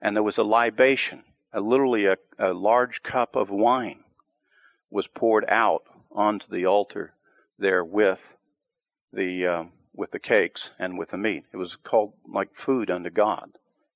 [0.00, 4.04] and there was a libation, a, literally a, a large cup of wine
[4.90, 7.12] was poured out onto the altar
[7.58, 8.20] there with
[9.12, 9.64] the uh,
[9.94, 11.44] with the cakes and with the meat.
[11.52, 13.52] It was called like food unto God.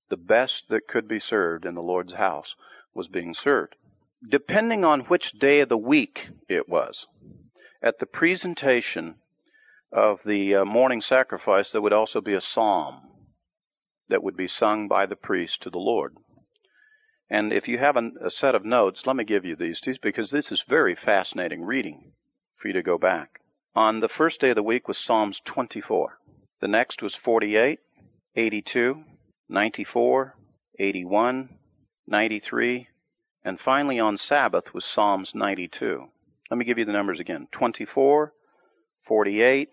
[0.09, 2.55] The best that could be served in the Lord's house
[2.95, 3.75] was being served.
[4.29, 7.07] Depending on which day of the week it was,
[7.83, 9.17] at the presentation
[9.93, 13.01] of the uh, morning sacrifice, there would also be a psalm
[14.09, 16.17] that would be sung by the priest to the Lord.
[17.31, 20.31] And if you have a, a set of notes, let me give you these, because
[20.31, 22.13] this is very fascinating reading
[22.57, 23.41] for you to go back.
[23.79, 26.19] On the first day of the week was Psalms 24.
[26.61, 27.79] The next was 48,
[28.35, 29.05] 82,
[29.49, 30.35] 94,
[30.81, 31.49] 81,
[32.09, 32.89] 93,
[33.45, 36.09] and finally on Sabbath was Psalms 92.
[36.51, 38.33] Let me give you the numbers again 24,
[39.07, 39.69] 48,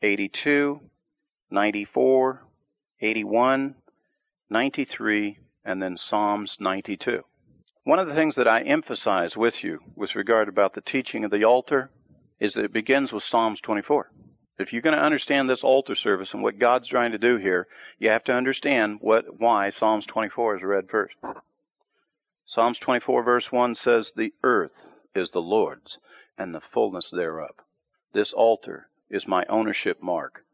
[0.00, 0.80] 82,
[1.50, 2.42] 94,
[3.02, 3.74] 81,
[4.48, 7.20] 93, and then Psalms 92.
[7.84, 11.30] One of the things that I emphasize with you with regard about the teaching of
[11.30, 11.90] the altar
[12.40, 14.10] is that it begins with Psalms 24.
[14.58, 17.66] If you're going to understand this altar service and what God's trying to do here,
[17.98, 21.14] you have to understand what why Psalms 24 is read first.
[22.46, 25.98] Psalms 24 verse 1 says, "The earth is the Lord's
[26.38, 27.54] and the fullness thereof.
[28.12, 30.44] This altar is my ownership mark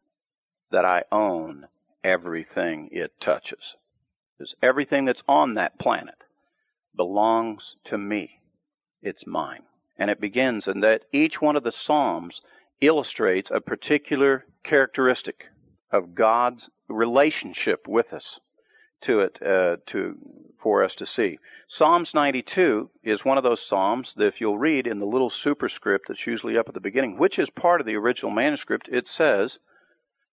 [0.71, 1.67] that I own
[2.03, 3.75] everything it touches.
[4.37, 6.23] Because everything that's on that planet
[6.95, 8.41] belongs to me.
[9.01, 9.63] It's mine."
[9.97, 12.41] And it begins in that each one of the Psalms
[12.81, 15.45] illustrates a particular characteristic
[15.91, 18.39] of God's relationship with us
[19.03, 20.17] to it uh, to
[20.61, 21.37] for us to see.
[21.67, 26.05] Psalms 92 is one of those psalms that if you'll read in the little superscript
[26.07, 29.57] that's usually up at the beginning, which is part of the original manuscript, it says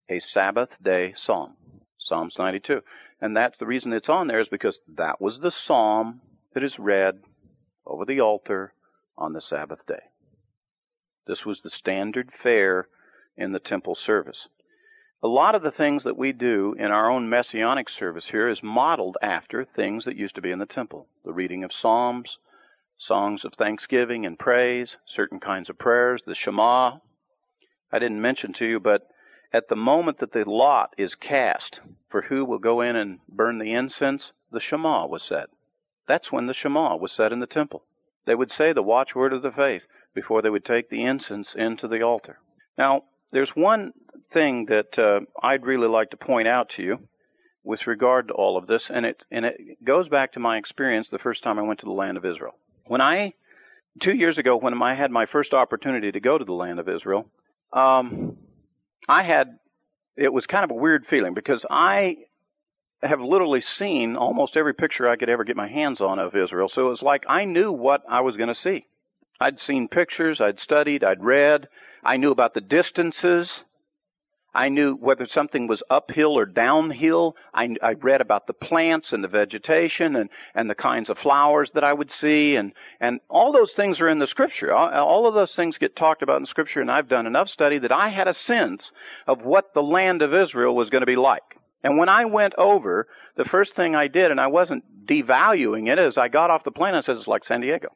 [0.09, 1.55] a Sabbath day psalm.
[1.99, 2.81] Psalms 92.
[3.21, 6.21] And that's the reason it's on there is because that was the psalm
[6.55, 7.21] that is read
[7.87, 8.73] over the altar
[9.21, 10.03] on the Sabbath day.
[11.27, 12.89] This was the standard fare
[13.37, 14.49] in the temple service.
[15.23, 18.63] A lot of the things that we do in our own messianic service here is
[18.63, 21.07] modeled after things that used to be in the temple.
[21.25, 22.39] The reading of psalms,
[22.99, 26.99] songs of thanksgiving and praise, certain kinds of prayers, the Shema.
[27.93, 29.09] I didn't mention to you, but
[29.53, 33.59] at the moment that the lot is cast for who will go in and burn
[33.59, 35.47] the incense, the Shema was said.
[36.09, 37.85] That's when the Shema was said in the temple.
[38.27, 39.83] They would say the watchword of the faith
[40.15, 42.39] before they would take the incense into the altar.
[42.77, 43.03] Now,
[43.33, 43.93] there's one
[44.33, 46.99] thing that uh, I'd really like to point out to you
[47.63, 51.09] with regard to all of this, and it and it goes back to my experience
[51.11, 52.55] the first time I went to the land of Israel.
[52.87, 53.35] When I
[54.03, 56.89] two years ago, when I had my first opportunity to go to the land of
[56.89, 57.27] Israel,
[57.73, 58.37] um,
[59.09, 59.59] I had
[60.17, 62.17] it was kind of a weird feeling because I
[63.03, 66.69] have literally seen almost every picture I could ever get my hands on of Israel.
[66.69, 68.87] So it was like I knew what I was going to see.
[69.41, 71.69] I'd seen pictures, I'd studied, I'd read,
[72.05, 73.49] I knew about the distances.
[74.53, 77.37] I knew whether something was uphill or downhill.
[77.55, 81.71] I, I, read about the plants and the vegetation and, and the kinds of flowers
[81.75, 82.57] that I would see.
[82.57, 84.75] And, and all those things are in the scripture.
[84.75, 86.81] All, all of those things get talked about in scripture.
[86.81, 88.91] And I've done enough study that I had a sense
[89.29, 91.60] of what the land of Israel was going to be like.
[91.83, 93.07] And when I went over,
[93.37, 96.71] the first thing I did, and I wasn't devaluing it, is I got off the
[96.71, 97.89] plane, I said, it's like San Diego.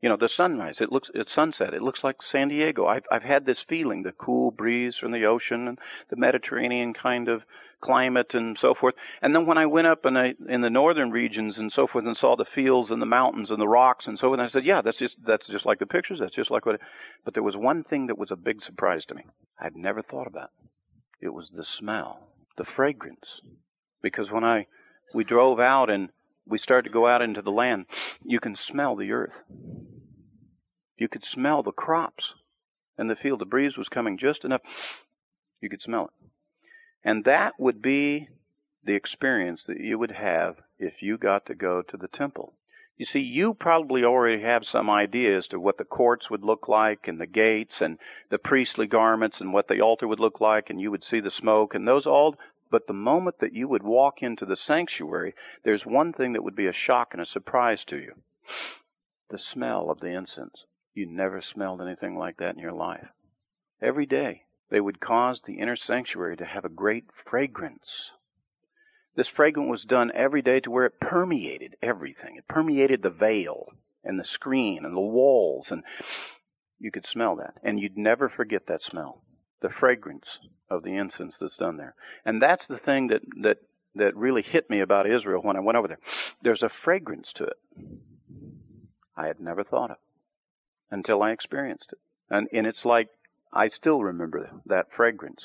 [0.00, 2.86] You know, the sunrise, it looks, it's sunset, it looks like San Diego.
[2.86, 5.78] I've, I've had this feeling, the cool breeze from the ocean and
[6.10, 7.42] the Mediterranean kind of
[7.80, 8.94] climate and so forth.
[9.20, 12.04] And then when I went up in, a, in the northern regions and so forth
[12.04, 14.64] and saw the fields and the mountains and the rocks and so forth, I said,
[14.64, 16.80] yeah, that's just, that's just like the pictures, that's just like what, it,
[17.24, 19.22] but there was one thing that was a big surprise to me.
[19.60, 20.50] I'd never thought about.
[21.20, 22.20] It was the smell
[22.56, 23.40] the fragrance.
[24.02, 24.66] Because when I
[25.14, 26.08] we drove out and
[26.46, 27.86] we started to go out into the land,
[28.24, 29.34] you can smell the earth.
[30.96, 32.24] You could smell the crops
[32.98, 33.40] in the field.
[33.40, 34.62] The breeze was coming just enough.
[35.60, 36.28] You could smell it.
[37.04, 38.28] And that would be
[38.84, 42.54] the experience that you would have if you got to go to the temple.
[42.96, 46.68] You see, you probably already have some idea as to what the courts would look
[46.68, 47.98] like and the gates and
[48.30, 51.30] the priestly garments and what the altar would look like and you would see the
[51.30, 52.36] smoke and those all
[52.72, 56.56] but the moment that you would walk into the sanctuary, there's one thing that would
[56.56, 58.14] be a shock and a surprise to you.
[59.28, 60.64] The smell of the incense.
[60.94, 63.08] You never smelled anything like that in your life.
[63.82, 68.10] Every day, they would cause the inner sanctuary to have a great fragrance.
[69.14, 72.36] This fragrance was done every day to where it permeated everything.
[72.36, 73.66] It permeated the veil
[74.04, 75.82] and the screen and the walls, and
[76.78, 77.54] you could smell that.
[77.62, 79.22] And you'd never forget that smell
[79.60, 80.26] the fragrance
[80.68, 81.94] of the incense that's done there.
[82.24, 83.58] And that's the thing that, that,
[83.94, 86.00] that really hit me about Israel when I went over there.
[86.42, 87.56] There's a fragrance to it
[89.16, 89.98] I had never thought of
[90.90, 91.98] until I experienced it.
[92.28, 93.08] And, and it's like
[93.52, 95.40] I still remember that fragrance,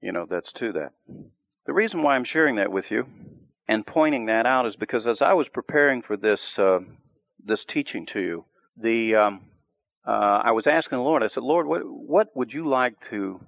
[0.00, 0.92] you know, that's to that.
[1.66, 3.06] The reason why I'm sharing that with you
[3.68, 6.80] and pointing that out is because as I was preparing for this, uh,
[7.44, 8.44] this teaching to you,
[8.80, 9.40] the, um,
[10.06, 13.40] uh, I was asking the Lord, I said, Lord, what, what would you like to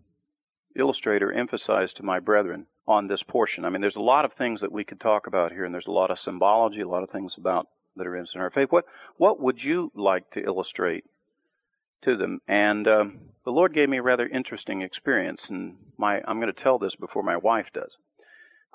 [0.79, 3.65] illustrate or emphasize to my brethren on this portion.
[3.65, 5.87] I mean, there's a lot of things that we could talk about here, and there's
[5.89, 8.69] a lot of symbology, a lot of things about that are in our faith.
[8.71, 8.85] What
[9.17, 11.05] what would you like to illustrate
[12.05, 12.41] to them?
[12.47, 16.63] And um, the Lord gave me a rather interesting experience, and my I'm going to
[16.63, 17.91] tell this before my wife does.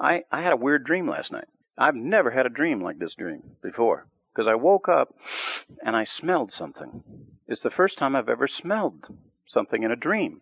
[0.01, 1.47] I I had a weird dream last night.
[1.77, 5.15] I've never had a dream like this dream before because I woke up
[5.85, 7.03] and I smelled something.
[7.47, 9.05] It's the first time I've ever smelled
[9.47, 10.41] something in a dream.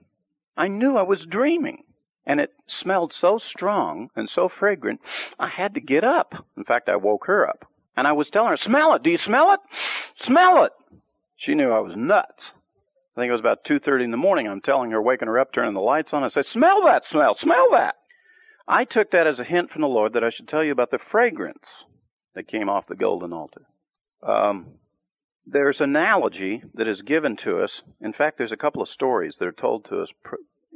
[0.57, 1.83] I knew I was dreaming.
[2.25, 4.99] And it smelled so strong and so fragrant,
[5.39, 6.33] I had to get up.
[6.57, 7.65] In fact, I woke her up.
[7.97, 9.01] And I was telling her, smell it.
[9.01, 9.59] Do you smell it?
[10.25, 10.71] Smell it.
[11.37, 12.43] She knew I was nuts.
[13.15, 14.47] I think it was about 2.30 in the morning.
[14.47, 16.23] I'm telling her, waking her up, turning the lights on.
[16.23, 17.35] I said, smell that smell.
[17.39, 17.95] Smell that.
[18.69, 20.91] I took that as a hint from the Lord that I should tell you about
[20.91, 21.65] the fragrance
[22.35, 23.63] that came off the golden altar.
[24.21, 24.67] Um,
[25.47, 27.71] there's analogy that is given to us.
[27.99, 30.09] In fact, there's a couple of stories that are told to us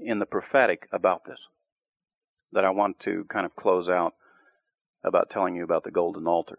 [0.04, 1.38] in the prophetic about this
[2.54, 4.16] that I want to kind of close out
[5.04, 6.58] about telling you about the golden altar.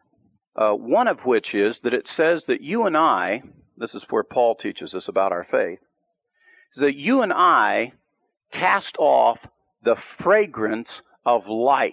[0.57, 3.43] Uh, one of which is that it says that you and I,
[3.77, 5.81] this is where Paul teaches us about our faith,
[6.77, 7.93] is that you and I
[8.53, 9.39] cast off
[9.83, 10.89] the fragrance
[11.25, 11.93] of life.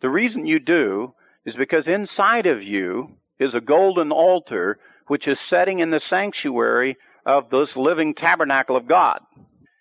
[0.00, 5.38] The reason you do is because inside of you is a golden altar which is
[5.48, 9.20] setting in the sanctuary of this living tabernacle of God.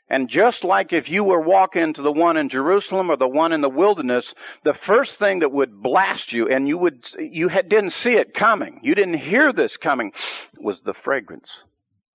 [0.09, 3.51] And just like if you were walking to the one in Jerusalem or the one
[3.51, 4.25] in the wilderness,
[4.63, 8.33] the first thing that would blast you, and you would, you had, didn't see it
[8.33, 10.13] coming, you didn't hear this coming,
[10.57, 11.49] was the fragrance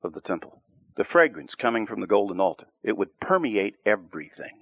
[0.03, 0.63] of the temple.
[0.97, 2.67] The fragrance coming from the golden altar.
[2.83, 4.62] It would permeate everything.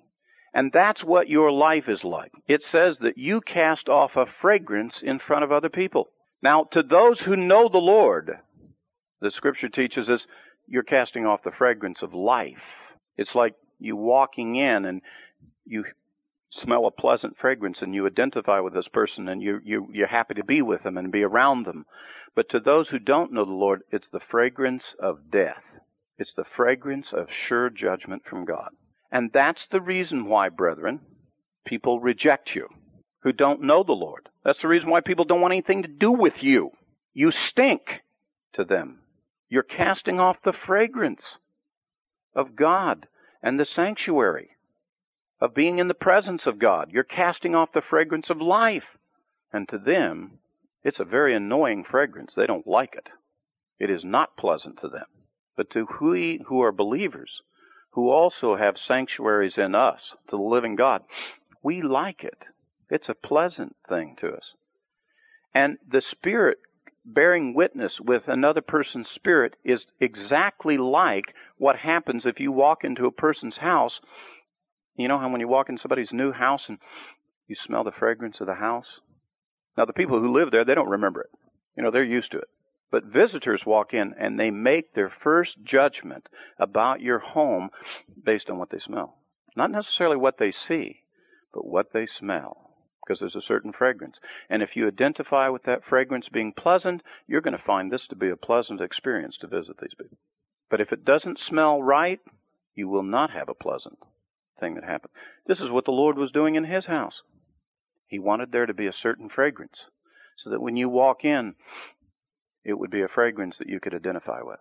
[0.52, 2.32] And that's what your life is like.
[2.48, 6.08] It says that you cast off a fragrance in front of other people.
[6.42, 8.38] Now, to those who know the Lord,
[9.20, 10.20] the scripture teaches us
[10.66, 12.56] you're casting off the fragrance of life.
[13.16, 15.02] It's like you walking in and
[15.66, 15.84] you
[16.62, 20.34] smell a pleasant fragrance and you identify with this person and you, you, you're happy
[20.34, 21.86] to be with them and be around them.
[22.34, 25.62] But to those who don't know the Lord, it's the fragrance of death.
[26.18, 28.70] It's the fragrance of sure judgment from God.
[29.12, 31.00] And that's the reason why, brethren,
[31.66, 32.68] people reject you
[33.22, 34.28] who don't know the Lord.
[34.44, 36.70] That's the reason why people don't want anything to do with you.
[37.12, 37.82] You stink
[38.54, 39.00] to them.
[39.48, 41.22] You're casting off the fragrance
[42.34, 43.06] of God
[43.42, 44.50] and the sanctuary
[45.40, 46.90] of being in the presence of God.
[46.92, 48.84] You're casting off the fragrance of life.
[49.52, 50.38] And to them,
[50.84, 52.32] it's a very annoying fragrance.
[52.36, 53.08] They don't like it.
[53.78, 55.06] It is not pleasant to them.
[55.56, 57.30] But to we who are believers,
[57.92, 61.02] who also have sanctuaries in us, to the living God,
[61.62, 62.38] we like it.
[62.88, 64.54] It's a pleasant thing to us.
[65.54, 66.58] And the Spirit
[67.04, 71.24] bearing witness with another person's spirit is exactly like
[71.56, 74.00] what happens if you walk into a person's house.
[74.96, 76.78] You know how when you walk in somebody's new house and
[77.48, 78.86] you smell the fragrance of the house?
[79.76, 81.30] Now, the people who live there, they don't remember it.
[81.76, 82.48] You know, they're used to it.
[82.90, 86.28] But visitors walk in and they make their first judgment
[86.58, 87.70] about your home
[88.24, 89.16] based on what they smell.
[89.56, 91.02] Not necessarily what they see,
[91.52, 92.70] but what they smell
[93.10, 94.16] because there's a certain fragrance.
[94.48, 98.16] And if you identify with that fragrance being pleasant, you're going to find this to
[98.16, 100.18] be a pleasant experience to visit these people.
[100.70, 102.20] But if it doesn't smell right,
[102.76, 103.98] you will not have a pleasant
[104.60, 105.12] thing that happens.
[105.46, 107.14] This is what the Lord was doing in his house.
[108.06, 109.76] He wanted there to be a certain fragrance
[110.44, 111.54] so that when you walk in,
[112.64, 114.60] it would be a fragrance that you could identify with,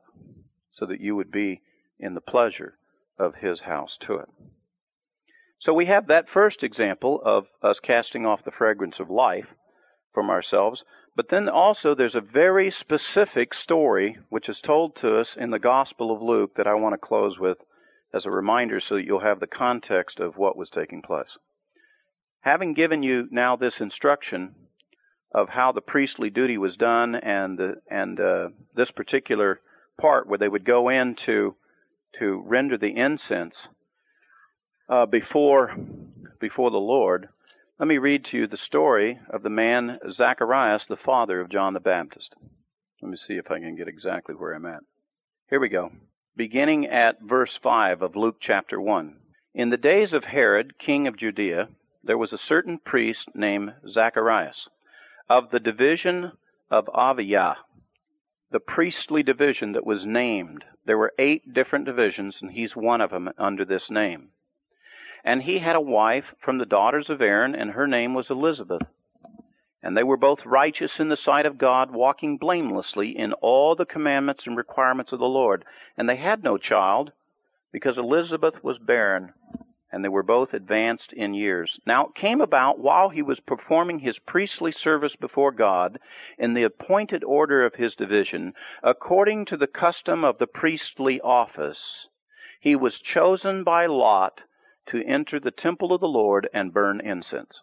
[0.73, 1.61] so that you would be
[1.99, 2.75] in the pleasure
[3.17, 4.29] of his house to it.
[5.61, 9.47] So we have that first example of us casting off the fragrance of life
[10.13, 10.83] from ourselves.
[11.15, 15.59] But then also there's a very specific story which is told to us in the
[15.59, 17.57] Gospel of Luke that I want to close with
[18.13, 21.37] as a reminder so that you'll have the context of what was taking place.
[22.41, 24.55] Having given you now this instruction
[25.31, 29.59] of how the priestly duty was done and the, and uh, this particular
[29.99, 31.55] part where they would go in to
[32.17, 33.53] to render the incense
[34.89, 35.75] uh, before
[36.39, 37.29] before the Lord.
[37.79, 41.73] Let me read to you the story of the man Zacharias, the father of John
[41.73, 42.35] the Baptist.
[43.01, 44.81] Let me see if I can get exactly where I'm at.
[45.49, 45.91] Here we go.
[46.35, 49.15] Beginning at verse 5 of Luke chapter 1.
[49.53, 51.69] In the days of Herod, king of Judea,
[52.03, 54.67] there was a certain priest named Zacharias
[55.29, 56.31] of the division
[56.71, 57.57] of Abijah,
[58.51, 60.63] the priestly division that was named.
[60.85, 64.29] There were eight different divisions, and he's one of them under this name.
[65.23, 68.81] And he had a wife from the daughters of Aaron, and her name was Elizabeth.
[69.83, 73.85] And they were both righteous in the sight of God, walking blamelessly in all the
[73.85, 75.63] commandments and requirements of the Lord.
[75.97, 77.11] And they had no child,
[77.71, 79.33] because Elizabeth was barren,
[79.91, 81.79] and they were both advanced in years.
[81.85, 85.99] Now it came about while he was performing his priestly service before God
[86.37, 92.07] in the appointed order of his division, according to the custom of the priestly office,
[92.59, 94.41] he was chosen by lot
[94.87, 97.59] to enter the temple of the Lord and burn incense.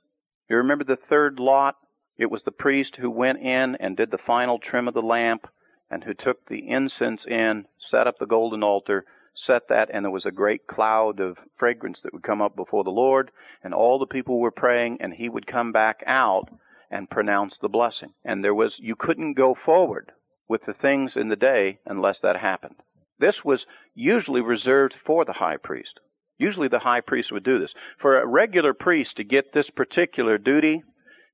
[0.49, 1.77] You remember the third lot?
[2.19, 5.47] It was the priest who went in and did the final trim of the lamp
[5.91, 9.05] and who took the incense in, set up the golden altar,
[9.37, 12.85] set that, and there was a great cloud of fragrance that would come up before
[12.85, 13.31] the Lord,
[13.63, 16.49] and all the people were praying, and he would come back out
[16.91, 18.11] and pronounce the blessing.
[18.25, 20.13] And there was, you couldn't go forward
[20.49, 22.77] with the things in the day unless that happened.
[23.19, 26.01] This was usually reserved for the high priest.
[26.39, 27.73] Usually the high priest would do this.
[28.01, 30.83] For a regular priest to get this particular duty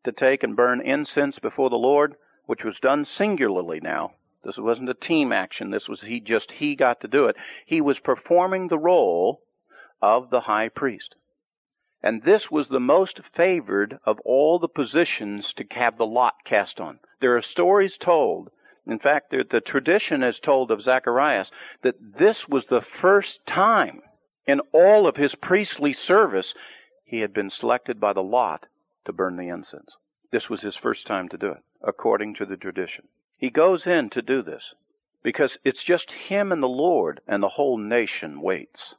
[0.04, 2.14] to take and burn incense before the Lord,
[2.46, 4.12] which was done singularly now,
[4.44, 5.70] this wasn't a team action.
[5.70, 7.36] This was he just he got to do it.
[7.66, 9.42] He was performing the role
[10.00, 11.14] of the high priest.
[12.02, 16.80] And this was the most favored of all the positions to have the lot cast
[16.80, 16.98] on.
[17.20, 18.50] There are stories told.
[18.84, 21.48] In fact, the, the tradition is told of Zacharias
[21.84, 24.02] that this was the first time
[24.46, 26.52] in all of his priestly service
[27.04, 28.66] he had been selected by the lot
[29.04, 29.92] to burn the incense.
[30.32, 33.04] This was his first time to do it, according to the tradition.
[33.42, 34.62] He goes in to do this
[35.24, 38.94] because it's just him and the Lord, and the whole nation waits.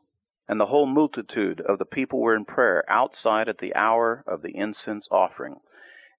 [0.50, 4.42] And the whole multitude of the people were in prayer outside at the hour of
[4.42, 5.62] the incense offering.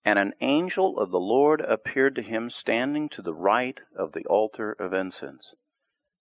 [0.07, 4.25] And an angel of the Lord appeared to him standing to the right of the
[4.25, 5.53] altar of incense.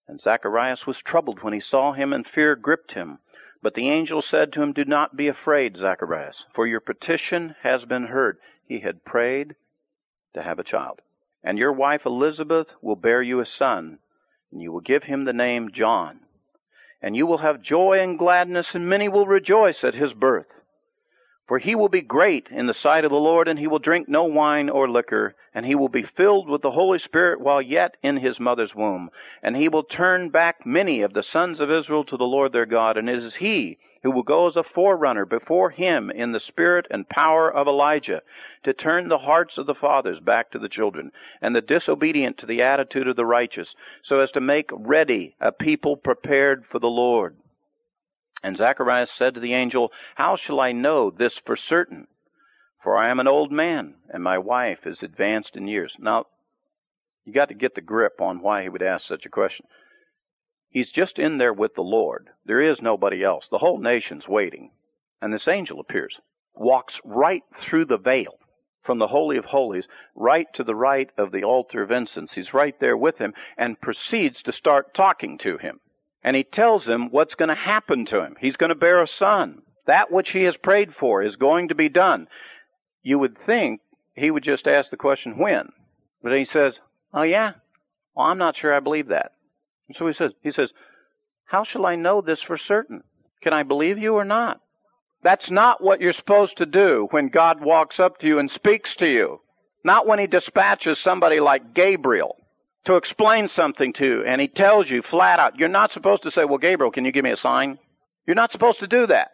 [0.06, 3.20] And Zacharias was troubled when he saw him, and fear gripped him.
[3.62, 7.86] But the angel said to him, Do not be afraid, Zacharias, for your petition has
[7.86, 8.36] been heard.
[8.68, 9.54] He had prayed
[10.34, 11.00] to have a child.
[11.44, 13.98] And your wife Elizabeth will bear you a son,
[14.50, 16.20] and you will give him the name John.
[17.02, 20.46] And you will have joy and gladness, and many will rejoice at his birth.
[21.46, 24.08] For he will be great in the sight of the Lord, and he will drink
[24.08, 27.98] no wine or liquor, and he will be filled with the Holy Spirit while yet
[28.02, 29.10] in his mother's womb.
[29.42, 32.64] And he will turn back many of the sons of Israel to the Lord their
[32.64, 36.40] God, and it is he who will go as a forerunner before him in the
[36.46, 38.20] spirit and power of Elijah,
[38.62, 42.46] to turn the hearts of the fathers back to the children, and the disobedient to
[42.46, 43.68] the attitude of the righteous,
[44.04, 47.34] so as to make ready a people prepared for the Lord.
[48.42, 52.06] And Zacharias said to the angel, How shall I know this for certain?
[52.82, 55.94] For I am an old man, and my wife is advanced in years.
[55.98, 56.26] Now,
[57.24, 59.64] you got to get the grip on why he would ask such a question.
[60.74, 62.30] He's just in there with the Lord.
[62.44, 63.44] There is nobody else.
[63.48, 64.72] The whole nation's waiting.
[65.22, 66.16] And this angel appears,
[66.52, 68.40] walks right through the veil
[68.82, 69.84] from the Holy of Holies
[70.16, 72.32] right to the right of the altar of incense.
[72.34, 75.78] He's right there with him and proceeds to start talking to him.
[76.24, 78.34] And he tells him what's going to happen to him.
[78.40, 79.62] He's going to bear a son.
[79.86, 82.26] That which he has prayed for is going to be done.
[83.04, 83.80] You would think
[84.16, 85.68] he would just ask the question, when?
[86.20, 86.72] But he says,
[87.12, 87.52] oh yeah?
[88.16, 89.30] Well, I'm not sure I believe that.
[89.88, 90.70] And so he says, he says,
[91.44, 93.02] how shall I know this for certain?
[93.42, 94.60] Can I believe you or not?
[95.22, 98.94] That's not what you're supposed to do when God walks up to you and speaks
[98.96, 99.40] to you.
[99.82, 102.36] Not when he dispatches somebody like Gabriel
[102.86, 106.30] to explain something to you and he tells you flat out, you're not supposed to
[106.30, 107.78] say, well, Gabriel, can you give me a sign?
[108.26, 109.28] You're not supposed to do that.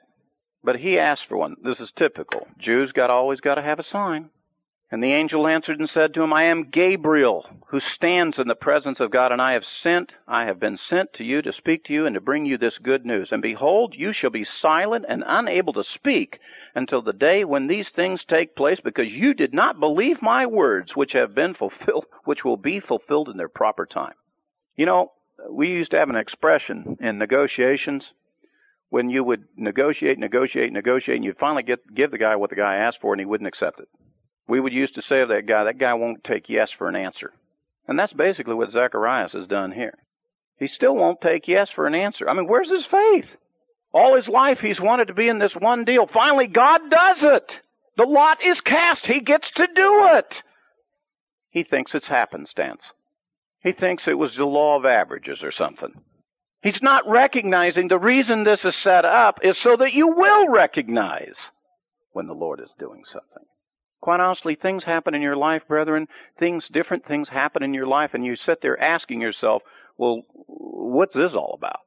[0.62, 1.56] But he asked for one.
[1.64, 2.46] This is typical.
[2.58, 4.30] Jews got always got to have a sign.
[4.92, 8.56] And the angel answered and said to him, I am Gabriel, who stands in the
[8.56, 11.84] presence of God, and I have sent, I have been sent to you to speak
[11.84, 13.28] to you and to bring you this good news.
[13.30, 16.40] And behold, you shall be silent and unable to speak
[16.74, 20.96] until the day when these things take place, because you did not believe my words,
[20.96, 24.14] which have been fulfilled, which will be fulfilled in their proper time.
[24.76, 25.12] You know,
[25.48, 28.04] we used to have an expression in negotiations
[28.88, 32.56] when you would negotiate, negotiate, negotiate, and you'd finally get, give the guy what the
[32.56, 33.88] guy asked for and he wouldn't accept it.
[34.50, 36.96] We would used to say of that guy, that guy won't take yes for an
[36.96, 37.32] answer.
[37.86, 39.94] And that's basically what Zacharias has done here.
[40.58, 42.28] He still won't take yes for an answer.
[42.28, 43.26] I mean, where's his faith?
[43.92, 46.08] All his life he's wanted to be in this one deal.
[46.12, 47.52] Finally, God does it.
[47.96, 49.06] The lot is cast.
[49.06, 50.34] He gets to do it.
[51.50, 52.82] He thinks it's happenstance.
[53.62, 55.92] He thinks it was the law of averages or something.
[56.60, 61.36] He's not recognizing the reason this is set up is so that you will recognize
[62.12, 63.46] when the Lord is doing something.
[64.00, 66.06] Quite honestly, things happen in your life, brethren.
[66.38, 69.62] Things, different things happen in your life, and you sit there asking yourself,
[69.98, 71.80] well, what's this all about?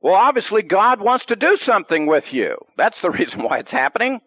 [0.00, 2.56] Well, obviously, God wants to do something with you.
[2.78, 4.20] That's the reason why it's happening.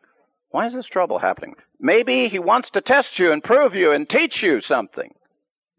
[0.49, 1.55] Why is this trouble happening?
[1.79, 5.09] Maybe He wants to test you and prove you and teach you something.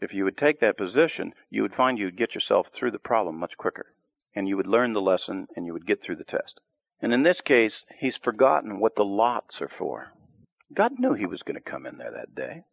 [0.01, 3.39] If you would take that position, you would find you'd get yourself through the problem
[3.39, 3.87] much quicker.
[4.35, 6.61] And you would learn the lesson and you would get through the test.
[7.01, 10.09] And in this case, he's forgotten what the lots are for.
[10.75, 12.65] God knew he was going to come in there that day.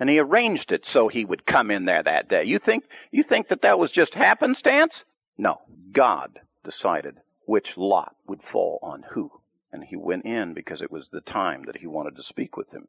[0.00, 2.44] And he arranged it so he would come in there that day.
[2.44, 4.92] You think, you think that that was just happenstance?
[5.38, 5.60] No.
[5.92, 7.16] God decided
[7.46, 9.30] which lot would fall on who.
[9.72, 12.70] And he went in because it was the time that he wanted to speak with
[12.70, 12.88] him.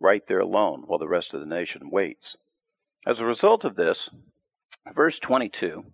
[0.00, 2.36] Right there alone while the rest of the nation waits.
[3.06, 3.98] As a result of this,
[4.94, 5.84] verse 22,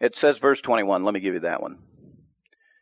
[0.00, 1.78] it says verse 21, let me give you that one.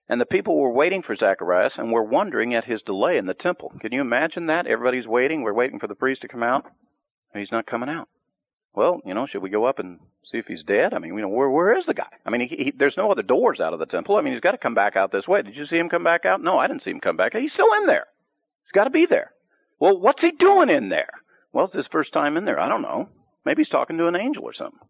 [0.09, 3.35] And the people were waiting for Zacharias and were wondering at his delay in the
[3.35, 3.73] temple.
[3.81, 4.67] Can you imagine that?
[4.67, 5.43] Everybody's waiting.
[5.43, 6.65] We're waiting for the priest to come out,
[7.33, 8.09] and he's not coming out.
[8.75, 10.01] Well, you know, should we go up and
[10.31, 10.93] see if he's dead?
[10.93, 12.09] I mean, you know, where where is the guy?
[12.27, 14.17] I mean, he, he, there's no other doors out of the temple.
[14.17, 15.43] I mean, he's got to come back out this way.
[15.43, 16.43] Did you see him come back out?
[16.43, 17.35] No, I didn't see him come back.
[17.35, 18.07] He's still in there.
[18.65, 19.31] He's got to be there.
[19.79, 21.11] Well, what's he doing in there?
[21.53, 22.61] Well, it's his first time in there.
[22.61, 23.09] I don't know.
[23.47, 24.81] Maybe he's talking to an angel or something.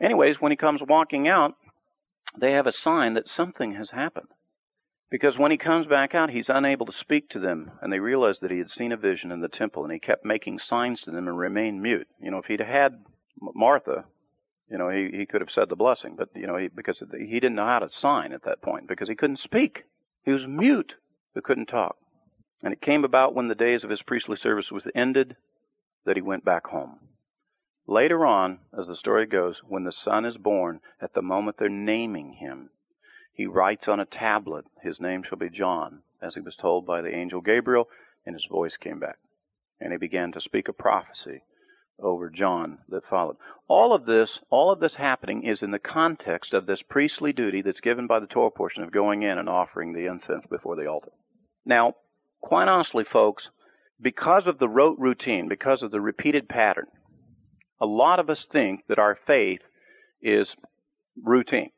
[0.00, 1.54] Anyways, when he comes walking out,
[2.40, 4.28] they have a sign that something has happened.
[5.10, 8.36] Because when he comes back out, he's unable to speak to them, and they realize
[8.40, 11.10] that he had seen a vision in the temple, and he kept making signs to
[11.10, 12.08] them and remained mute.
[12.20, 13.04] You know, if he'd had
[13.40, 14.04] Martha,
[14.70, 17.40] you know, he, he could have said the blessing, but, you know, he, because he
[17.40, 19.84] didn't know how to sign at that point, because he couldn't speak.
[20.24, 20.92] He was mute,
[21.34, 21.96] who couldn't talk.
[22.62, 25.36] And it came about when the days of his priestly service was ended
[26.04, 26.98] that he went back home.
[27.86, 31.70] Later on, as the story goes, when the son is born, at the moment they're
[31.70, 32.68] naming him,
[33.38, 37.00] he writes on a tablet, His name shall be John, as he was told by
[37.00, 37.88] the angel Gabriel,
[38.26, 39.16] and his voice came back.
[39.80, 41.42] And he began to speak a prophecy
[42.02, 43.36] over John that followed.
[43.68, 47.62] All of this, all of this happening is in the context of this priestly duty
[47.62, 50.88] that's given by the Torah portion of going in and offering the incense before the
[50.88, 51.12] altar.
[51.64, 51.94] Now,
[52.40, 53.44] quite honestly, folks,
[54.00, 56.86] because of the rote routine, because of the repeated pattern,
[57.80, 59.60] a lot of us think that our faith
[60.20, 60.48] is
[61.22, 61.70] routine.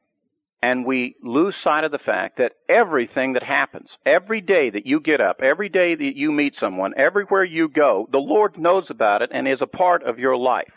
[0.63, 5.01] And we lose sight of the fact that everything that happens, every day that you
[5.01, 9.23] get up, every day that you meet someone, everywhere you go, the Lord knows about
[9.23, 10.73] it and is a part of your life.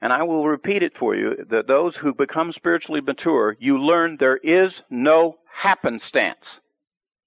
[0.00, 4.16] And I will repeat it for you that those who become spiritually mature, you learn
[4.18, 6.60] there is no happenstance.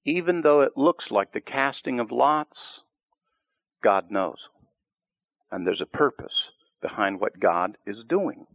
[0.04, 2.58] Even though it looks like the casting of lots,
[3.84, 4.38] God knows.
[5.52, 6.34] And there's a purpose
[6.82, 8.48] behind what God is doing.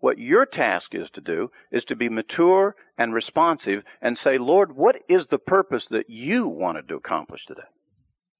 [0.00, 4.74] What your task is to do is to be mature and responsive and say, Lord,
[4.74, 7.68] what is the purpose that you wanted to accomplish today?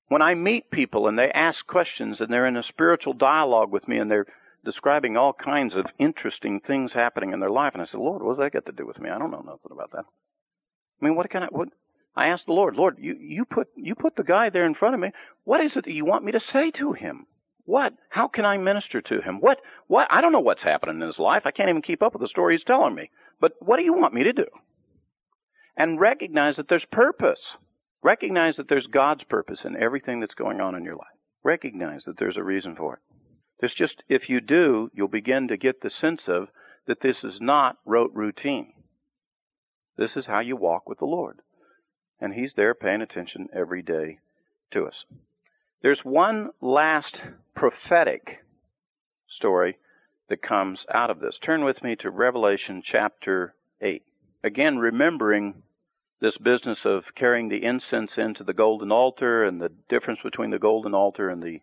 [0.09, 3.87] When I meet people and they ask questions and they're in a spiritual dialogue with
[3.87, 4.27] me and they're
[4.65, 8.37] describing all kinds of interesting things happening in their life, and I say, Lord, what
[8.37, 9.11] does that got to do with me?
[9.11, 10.05] I don't know nothing about that.
[11.01, 11.69] I mean, what can I, what,
[12.17, 14.95] I asked the Lord, Lord, you, you put, you put the guy there in front
[14.95, 15.13] of me.
[15.45, 17.27] What is it that you want me to say to him?
[17.71, 17.93] What?
[18.09, 19.37] How can I minister to him?
[19.39, 19.59] What?
[19.87, 20.09] What?
[20.11, 21.43] I don't know what's happening in his life.
[21.45, 23.11] I can't even keep up with the story he's telling me.
[23.41, 24.47] But what do you want me to do?
[25.77, 27.39] And recognize that there's purpose.
[28.03, 31.15] Recognize that there's God's purpose in everything that's going on in your life.
[31.45, 33.01] Recognize that there's a reason for it.
[33.61, 36.49] There's just, if you do, you'll begin to get the sense of
[36.89, 38.73] that this is not rote routine.
[39.97, 41.39] This is how you walk with the Lord.
[42.21, 44.19] And He's there paying attention every day
[44.73, 45.05] to us.
[45.83, 47.19] There's one last
[47.55, 48.45] prophetic
[49.29, 49.79] story
[50.29, 51.39] that comes out of this.
[51.43, 54.03] Turn with me to Revelation chapter 8.
[54.45, 55.63] Again, remembering
[56.21, 60.59] this business of carrying the incense into the golden altar and the difference between the
[60.59, 61.61] golden altar and the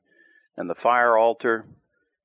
[0.57, 1.65] and the fire altar.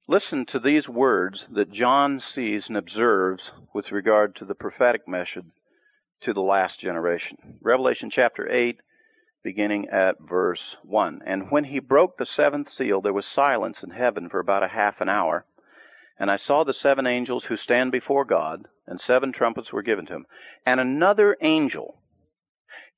[0.09, 3.43] Listen to these words that John sees and observes
[3.75, 5.45] with regard to the prophetic message
[6.23, 7.37] to the last generation.
[7.61, 8.81] Revelation chapter 8
[9.43, 11.23] beginning at verse 1.
[11.27, 14.69] And when he broke the seventh seal there was silence in heaven for about a
[14.69, 15.45] half an hour.
[16.19, 20.07] And I saw the seven angels who stand before God, and seven trumpets were given
[20.07, 20.27] to him.
[20.65, 21.97] And another angel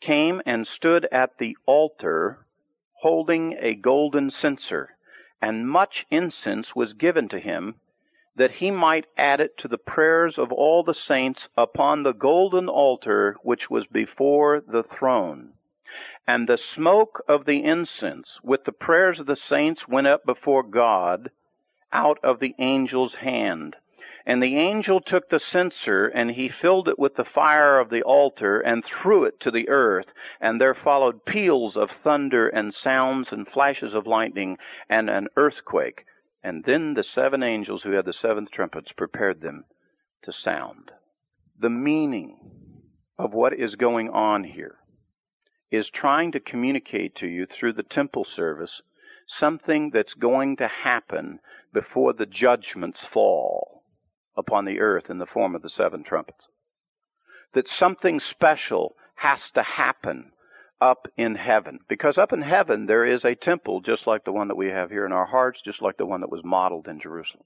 [0.01, 2.47] came and stood at the altar
[3.01, 4.97] holding a golden censer,
[5.41, 7.75] and much incense was given to him,
[8.37, 12.69] that he might add it to the prayers of all the saints upon the golden
[12.69, 15.53] altar which was before the throne.
[16.27, 20.63] And the smoke of the incense with the prayers of the saints went up before
[20.63, 21.31] God
[21.93, 23.77] out of the angel's hand.
[24.27, 28.03] And the angel took the censer, and he filled it with the fire of the
[28.03, 30.07] altar, and threw it to the earth.
[30.41, 34.57] And there followed peals of thunder, and sounds, and flashes of lightning,
[34.89, 36.07] and an earthquake.
[36.43, 39.67] And then the seven angels who had the seventh trumpets prepared them
[40.23, 40.91] to sound.
[41.61, 42.39] The meaning
[43.19, 44.77] of what is going on here
[45.75, 48.83] is trying to communicate to you through the temple service
[49.41, 51.41] something that's going to happen
[51.73, 53.83] before the judgments fall
[54.37, 56.45] upon the earth in the form of the seven trumpets.
[57.55, 60.33] That something special has to happen
[60.81, 61.79] up in heaven.
[61.89, 64.91] Because up in heaven there is a temple just like the one that we have
[64.91, 67.45] here in our hearts, just like the one that was modeled in Jerusalem.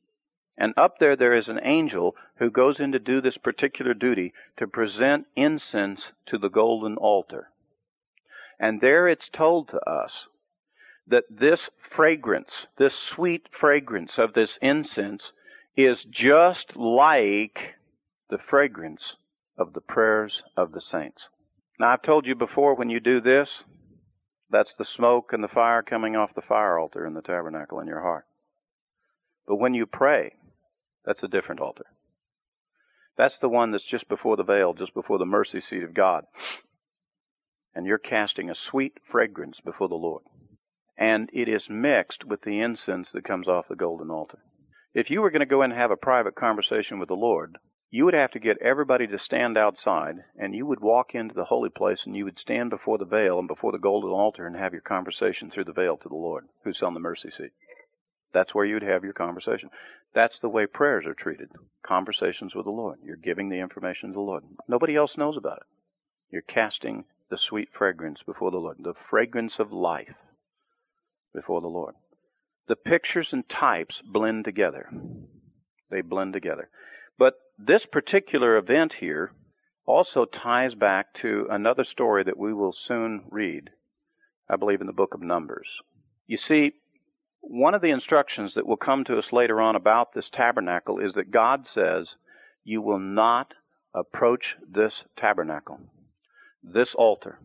[0.57, 4.33] And up there there is an angel who goes in to do this particular duty
[4.59, 7.51] to present incense to the golden altar.
[8.61, 10.11] And there it's told to us
[11.07, 11.61] that this
[11.95, 15.23] fragrance, this sweet fragrance of this incense
[15.77, 17.59] is just like
[18.31, 19.03] the fragrance
[19.57, 21.23] of the prayers of the saints.
[21.79, 23.49] Now, I've told you before when you do this,
[24.51, 27.87] that's the smoke and the fire coming off the fire altar in the tabernacle in
[27.87, 28.25] your heart.
[29.47, 30.35] But when you pray,
[31.05, 31.87] that's a different altar.
[33.17, 36.25] That's the one that's just before the veil, just before the mercy seat of God.
[37.79, 40.24] And you're casting a sweet fragrance before the Lord.
[40.99, 44.41] And it is mixed with the incense that comes off the golden altar.
[44.95, 47.57] If you were going to go in and have a private conversation with the Lord,
[47.93, 51.45] you would have to get everybody to stand outside, and you would walk into the
[51.45, 54.57] holy place, and you would stand before the veil and before the golden altar and
[54.57, 57.53] have your conversation through the veil to the Lord, who's on the mercy seat.
[58.35, 59.70] That's where you'd have your conversation.
[60.16, 61.51] That's the way prayers are treated.
[61.87, 62.99] Conversations with the Lord.
[63.05, 64.43] You're giving the information to the Lord.
[64.66, 65.66] Nobody else knows about it.
[66.33, 70.14] You're casting the sweet fragrance before the Lord, the fragrance of life
[71.35, 71.95] before the Lord
[72.68, 74.89] the pictures and types blend together.
[75.91, 76.68] They blend together.
[77.18, 79.33] But this particular event here
[79.87, 83.70] also ties back to another story that we will soon read,
[84.49, 85.66] I believe, in the book of Numbers.
[86.26, 86.72] You see,
[87.41, 91.14] one of the instructions that will come to us later on about this tabernacle is
[91.14, 92.07] that God says,
[92.64, 93.55] You will not
[93.95, 95.81] approach this tabernacle,
[96.63, 97.39] this altar,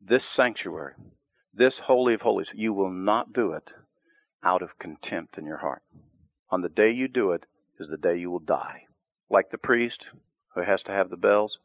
[0.00, 0.94] this sanctuary,
[1.54, 2.48] this Holy of Holies.
[2.54, 3.68] You will not do it
[4.44, 5.82] out of contempt in your heart.
[6.50, 7.44] On the day you do it
[7.78, 8.82] is the day you will die.
[9.30, 10.04] Like the priest
[10.54, 11.58] who has to have the bells,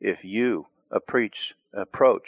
[0.00, 1.36] if you approach,
[1.72, 2.24] approach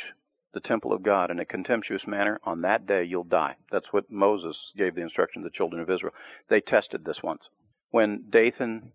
[0.54, 3.56] the temple of God in a contemptuous manner, on that day you'll die.
[3.70, 6.14] That's what Moses gave the instruction to the children of Israel.
[6.48, 7.42] They tested this once.
[7.90, 8.92] When Dathan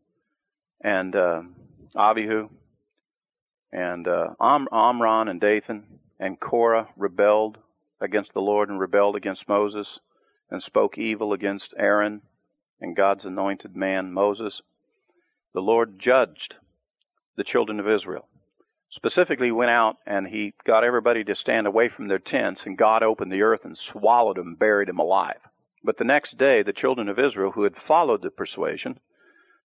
[0.83, 1.41] and uh,
[1.95, 2.49] Abihu
[3.71, 5.83] and uh, Am- Amram and Dathan
[6.19, 7.57] and Korah rebelled
[7.99, 9.87] against the Lord and rebelled against Moses,
[10.49, 12.21] and spoke evil against Aaron
[12.81, 14.61] and God's anointed man Moses,
[15.53, 16.55] the Lord judged
[17.37, 18.27] the children of Israel.
[18.89, 23.03] Specifically, went out and he got everybody to stand away from their tents, and God
[23.03, 25.39] opened the earth and swallowed them, buried them alive.
[25.83, 28.99] But the next day, the children of Israel, who had followed the persuasion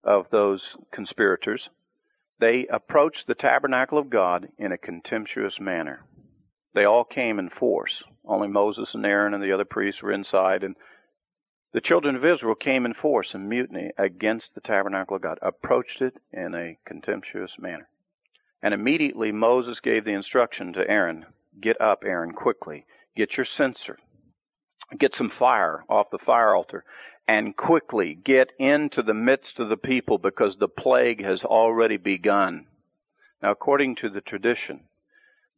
[0.05, 1.69] of those conspirators,
[2.39, 6.05] they approached the tabernacle of God in a contemptuous manner.
[6.75, 8.03] They all came in force.
[8.25, 10.77] Only Moses and Aaron and the other priests were inside, and
[11.73, 16.03] the children of Israel came in force in mutiny against the tabernacle of God, approached
[16.03, 17.89] it in a contemptuous manner.
[18.63, 21.27] And immediately Moses gave the instruction to Aaron
[21.61, 22.85] Get up, Aaron, quickly.
[23.17, 23.99] Get your censer.
[24.99, 26.85] Get some fire off the fire altar.
[27.29, 32.67] And quickly get into the midst of the people because the plague has already begun.
[33.43, 34.81] Now, according to the tradition,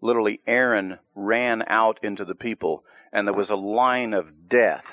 [0.01, 4.85] literally Aaron ran out into the people and there was a line of death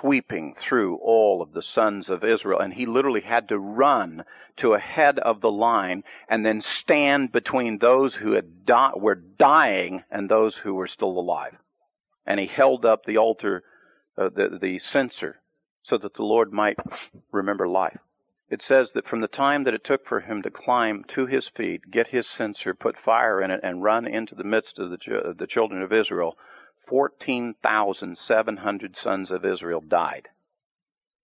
[0.00, 4.24] sweeping through all of the sons of Israel, and he literally had to run
[4.58, 9.14] to a head of the line and then stand between those who had di- were
[9.14, 11.54] dying and those who were still alive.
[12.26, 13.64] And he held up the altar,
[14.16, 15.40] uh, the, the censer,
[15.84, 16.78] so that the Lord might
[17.32, 17.98] remember life.
[18.48, 21.48] It says that from the time that it took for him to climb to his
[21.56, 24.98] feet, get his censer, put fire in it, and run into the midst of the,
[25.38, 26.36] the children of Israel,
[26.86, 30.28] 14,700 sons of Israel died.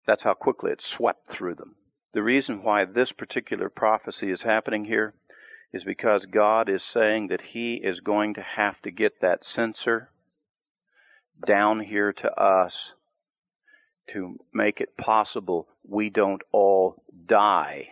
[0.07, 1.75] That's how quickly it swept through them.
[2.15, 5.13] The reason why this particular prophecy is happening here
[5.73, 10.11] is because God is saying that He is going to have to get that censer
[11.47, 12.73] down here to us
[14.13, 17.89] to make it possible we don't all die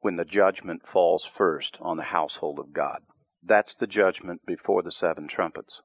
[0.00, 3.00] when the judgment falls first on the household of God.
[3.42, 5.80] That's the judgment before the seven trumpets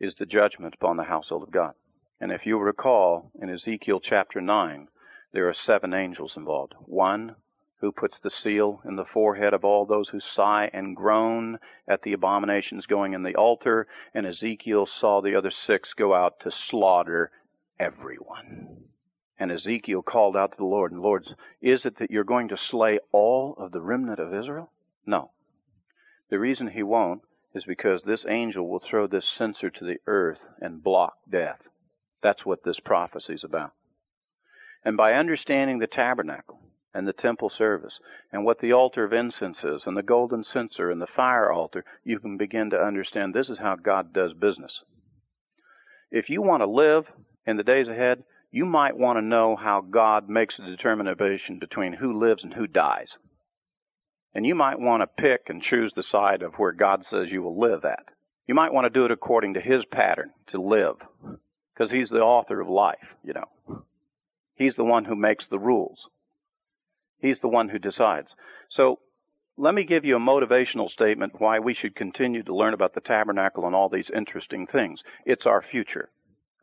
[0.00, 1.74] is the judgment upon the household of God.
[2.20, 4.88] And if you recall, in Ezekiel chapter 9,
[5.32, 6.74] there are seven angels involved.
[6.86, 7.36] One
[7.80, 11.58] who puts the seal in the forehead of all those who sigh and groan
[11.88, 16.40] at the abominations going in the altar, and Ezekiel saw the other six go out
[16.40, 17.30] to slaughter
[17.78, 18.84] everyone.
[19.38, 21.24] And Ezekiel called out to the Lord, and the Lord,
[21.62, 24.72] is it that you're going to slay all of the remnant of Israel?
[25.06, 25.30] No.
[26.30, 27.22] The reason he won't
[27.54, 31.60] is because this angel will throw this censer to the earth and block death.
[32.22, 33.72] That's what this prophecy is about.
[34.84, 36.60] And by understanding the tabernacle
[36.92, 37.94] and the temple service
[38.32, 41.84] and what the altar of incense is and the golden censer and the fire altar,
[42.04, 44.72] you can begin to understand this is how God does business.
[46.10, 47.04] If you want to live
[47.48, 51.94] in the days ahead, you might want to know how God makes a determination between
[51.94, 53.08] who lives and who dies.
[54.34, 57.42] And you might want to pick and choose the side of where God says you
[57.42, 58.04] will live at.
[58.46, 60.96] You might want to do it according to His pattern to live,
[61.72, 63.82] because He's the author of life, you know.
[64.54, 66.06] He's the one who makes the rules.
[67.18, 68.28] He's the one who decides.
[68.68, 68.98] So,
[69.56, 73.00] let me give you a motivational statement why we should continue to learn about the
[73.00, 75.00] tabernacle and all these interesting things.
[75.24, 76.10] It's our future.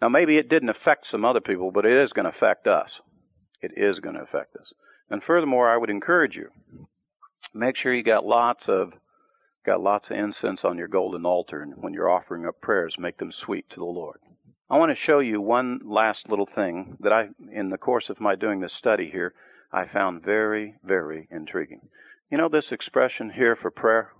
[0.01, 2.89] Now, maybe it didn't affect some other people, but it is going to affect us.
[3.61, 4.67] It is going to affect us.
[5.09, 6.49] And furthermore, I would encourage you
[7.57, 8.91] Make sure you got lots of
[9.65, 13.17] got lots of incense on your golden altar, and when you're offering up prayers, make
[13.17, 14.19] them sweet to the Lord.
[14.69, 18.19] I want to show you one last little thing that I, in the course of
[18.19, 19.33] my doing this study here,
[19.71, 21.87] I found very, very intriguing.
[22.29, 24.11] You know this expression here for prayer?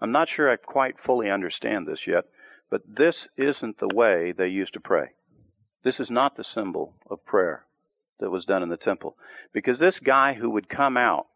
[0.00, 2.24] I'm not sure I quite fully understand this yet,
[2.70, 5.10] but this isn't the way they used to pray.
[5.84, 7.64] This is not the symbol of prayer
[8.18, 9.16] that was done in the temple.
[9.52, 11.26] Because this guy who would come out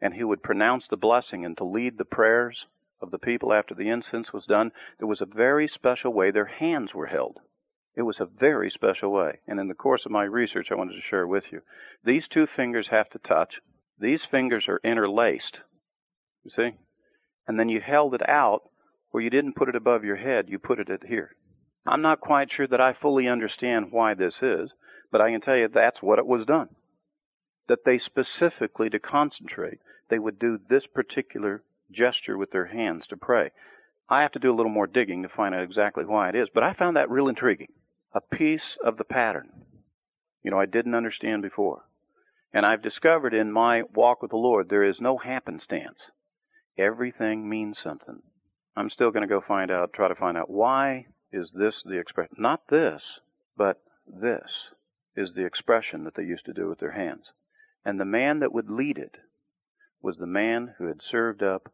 [0.00, 2.66] and who would pronounce the blessing and to lead the prayers
[3.00, 6.46] of the people after the incense was done, there was a very special way their
[6.46, 7.38] hands were held.
[7.94, 9.40] It was a very special way.
[9.46, 11.62] And in the course of my research, I wanted to share with you.
[12.04, 13.54] These two fingers have to touch.
[13.98, 15.58] These fingers are interlaced.
[16.44, 16.76] You see?
[17.48, 18.62] And then you held it out
[19.10, 21.34] where you didn't put it above your head, you put it at here.
[21.86, 24.70] I'm not quite sure that I fully understand why this is,
[25.12, 26.68] but I can tell you that's what it was done
[27.68, 29.78] that they specifically, to concentrate,
[30.08, 33.50] they would do this particular gesture with their hands to pray.
[34.08, 36.48] I have to do a little more digging to find out exactly why it is,
[36.52, 37.72] but I found that real intriguing.
[38.14, 39.48] A piece of the pattern,
[40.42, 41.82] you know, I didn't understand before.
[42.52, 45.98] And I've discovered in my walk with the Lord there is no happenstance.
[46.78, 48.22] Everything means something.
[48.76, 51.98] I'm still going to go find out, try to find out why is this the
[51.98, 52.36] expression.
[52.38, 53.00] Not this,
[53.56, 54.50] but this
[55.16, 57.24] is the expression that they used to do with their hands.
[57.84, 59.16] And the man that would lead it
[60.02, 61.72] was the man who had served up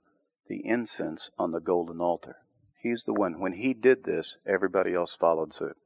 [0.49, 2.37] the incense on the golden altar.
[2.81, 3.41] He's the one.
[3.41, 5.77] When he did this, everybody else followed suit.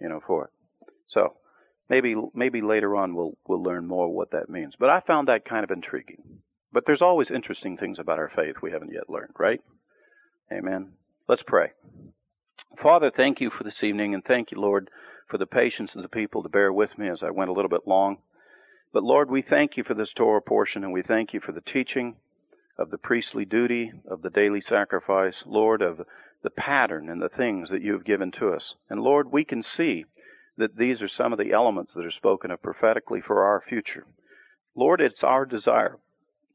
[0.00, 0.50] You know, for it.
[1.08, 1.34] So
[1.88, 4.74] maybe maybe later on we'll we'll learn more what that means.
[4.78, 6.40] But I found that kind of intriguing.
[6.72, 9.60] But there's always interesting things about our faith we haven't yet learned, right?
[10.50, 10.92] Amen.
[11.28, 11.72] Let's pray.
[12.82, 14.88] Father, thank you for this evening, and thank you, Lord,
[15.28, 17.68] for the patience of the people to bear with me as I went a little
[17.68, 18.18] bit long.
[18.92, 21.62] But Lord, we thank you for this Torah portion and we thank you for the
[21.62, 22.16] teaching
[22.78, 26.02] of the priestly duty, of the daily sacrifice, Lord, of
[26.42, 28.74] the pattern and the things that you have given to us.
[28.90, 30.04] And Lord, we can see
[30.58, 34.06] that these are some of the elements that are spoken of prophetically for our future.
[34.74, 35.98] Lord, it's our desire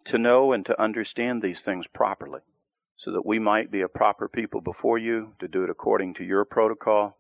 [0.08, 2.42] to know and to understand these things properly
[3.04, 6.24] so that we might be a proper people before you, to do it according to
[6.24, 7.18] your protocol,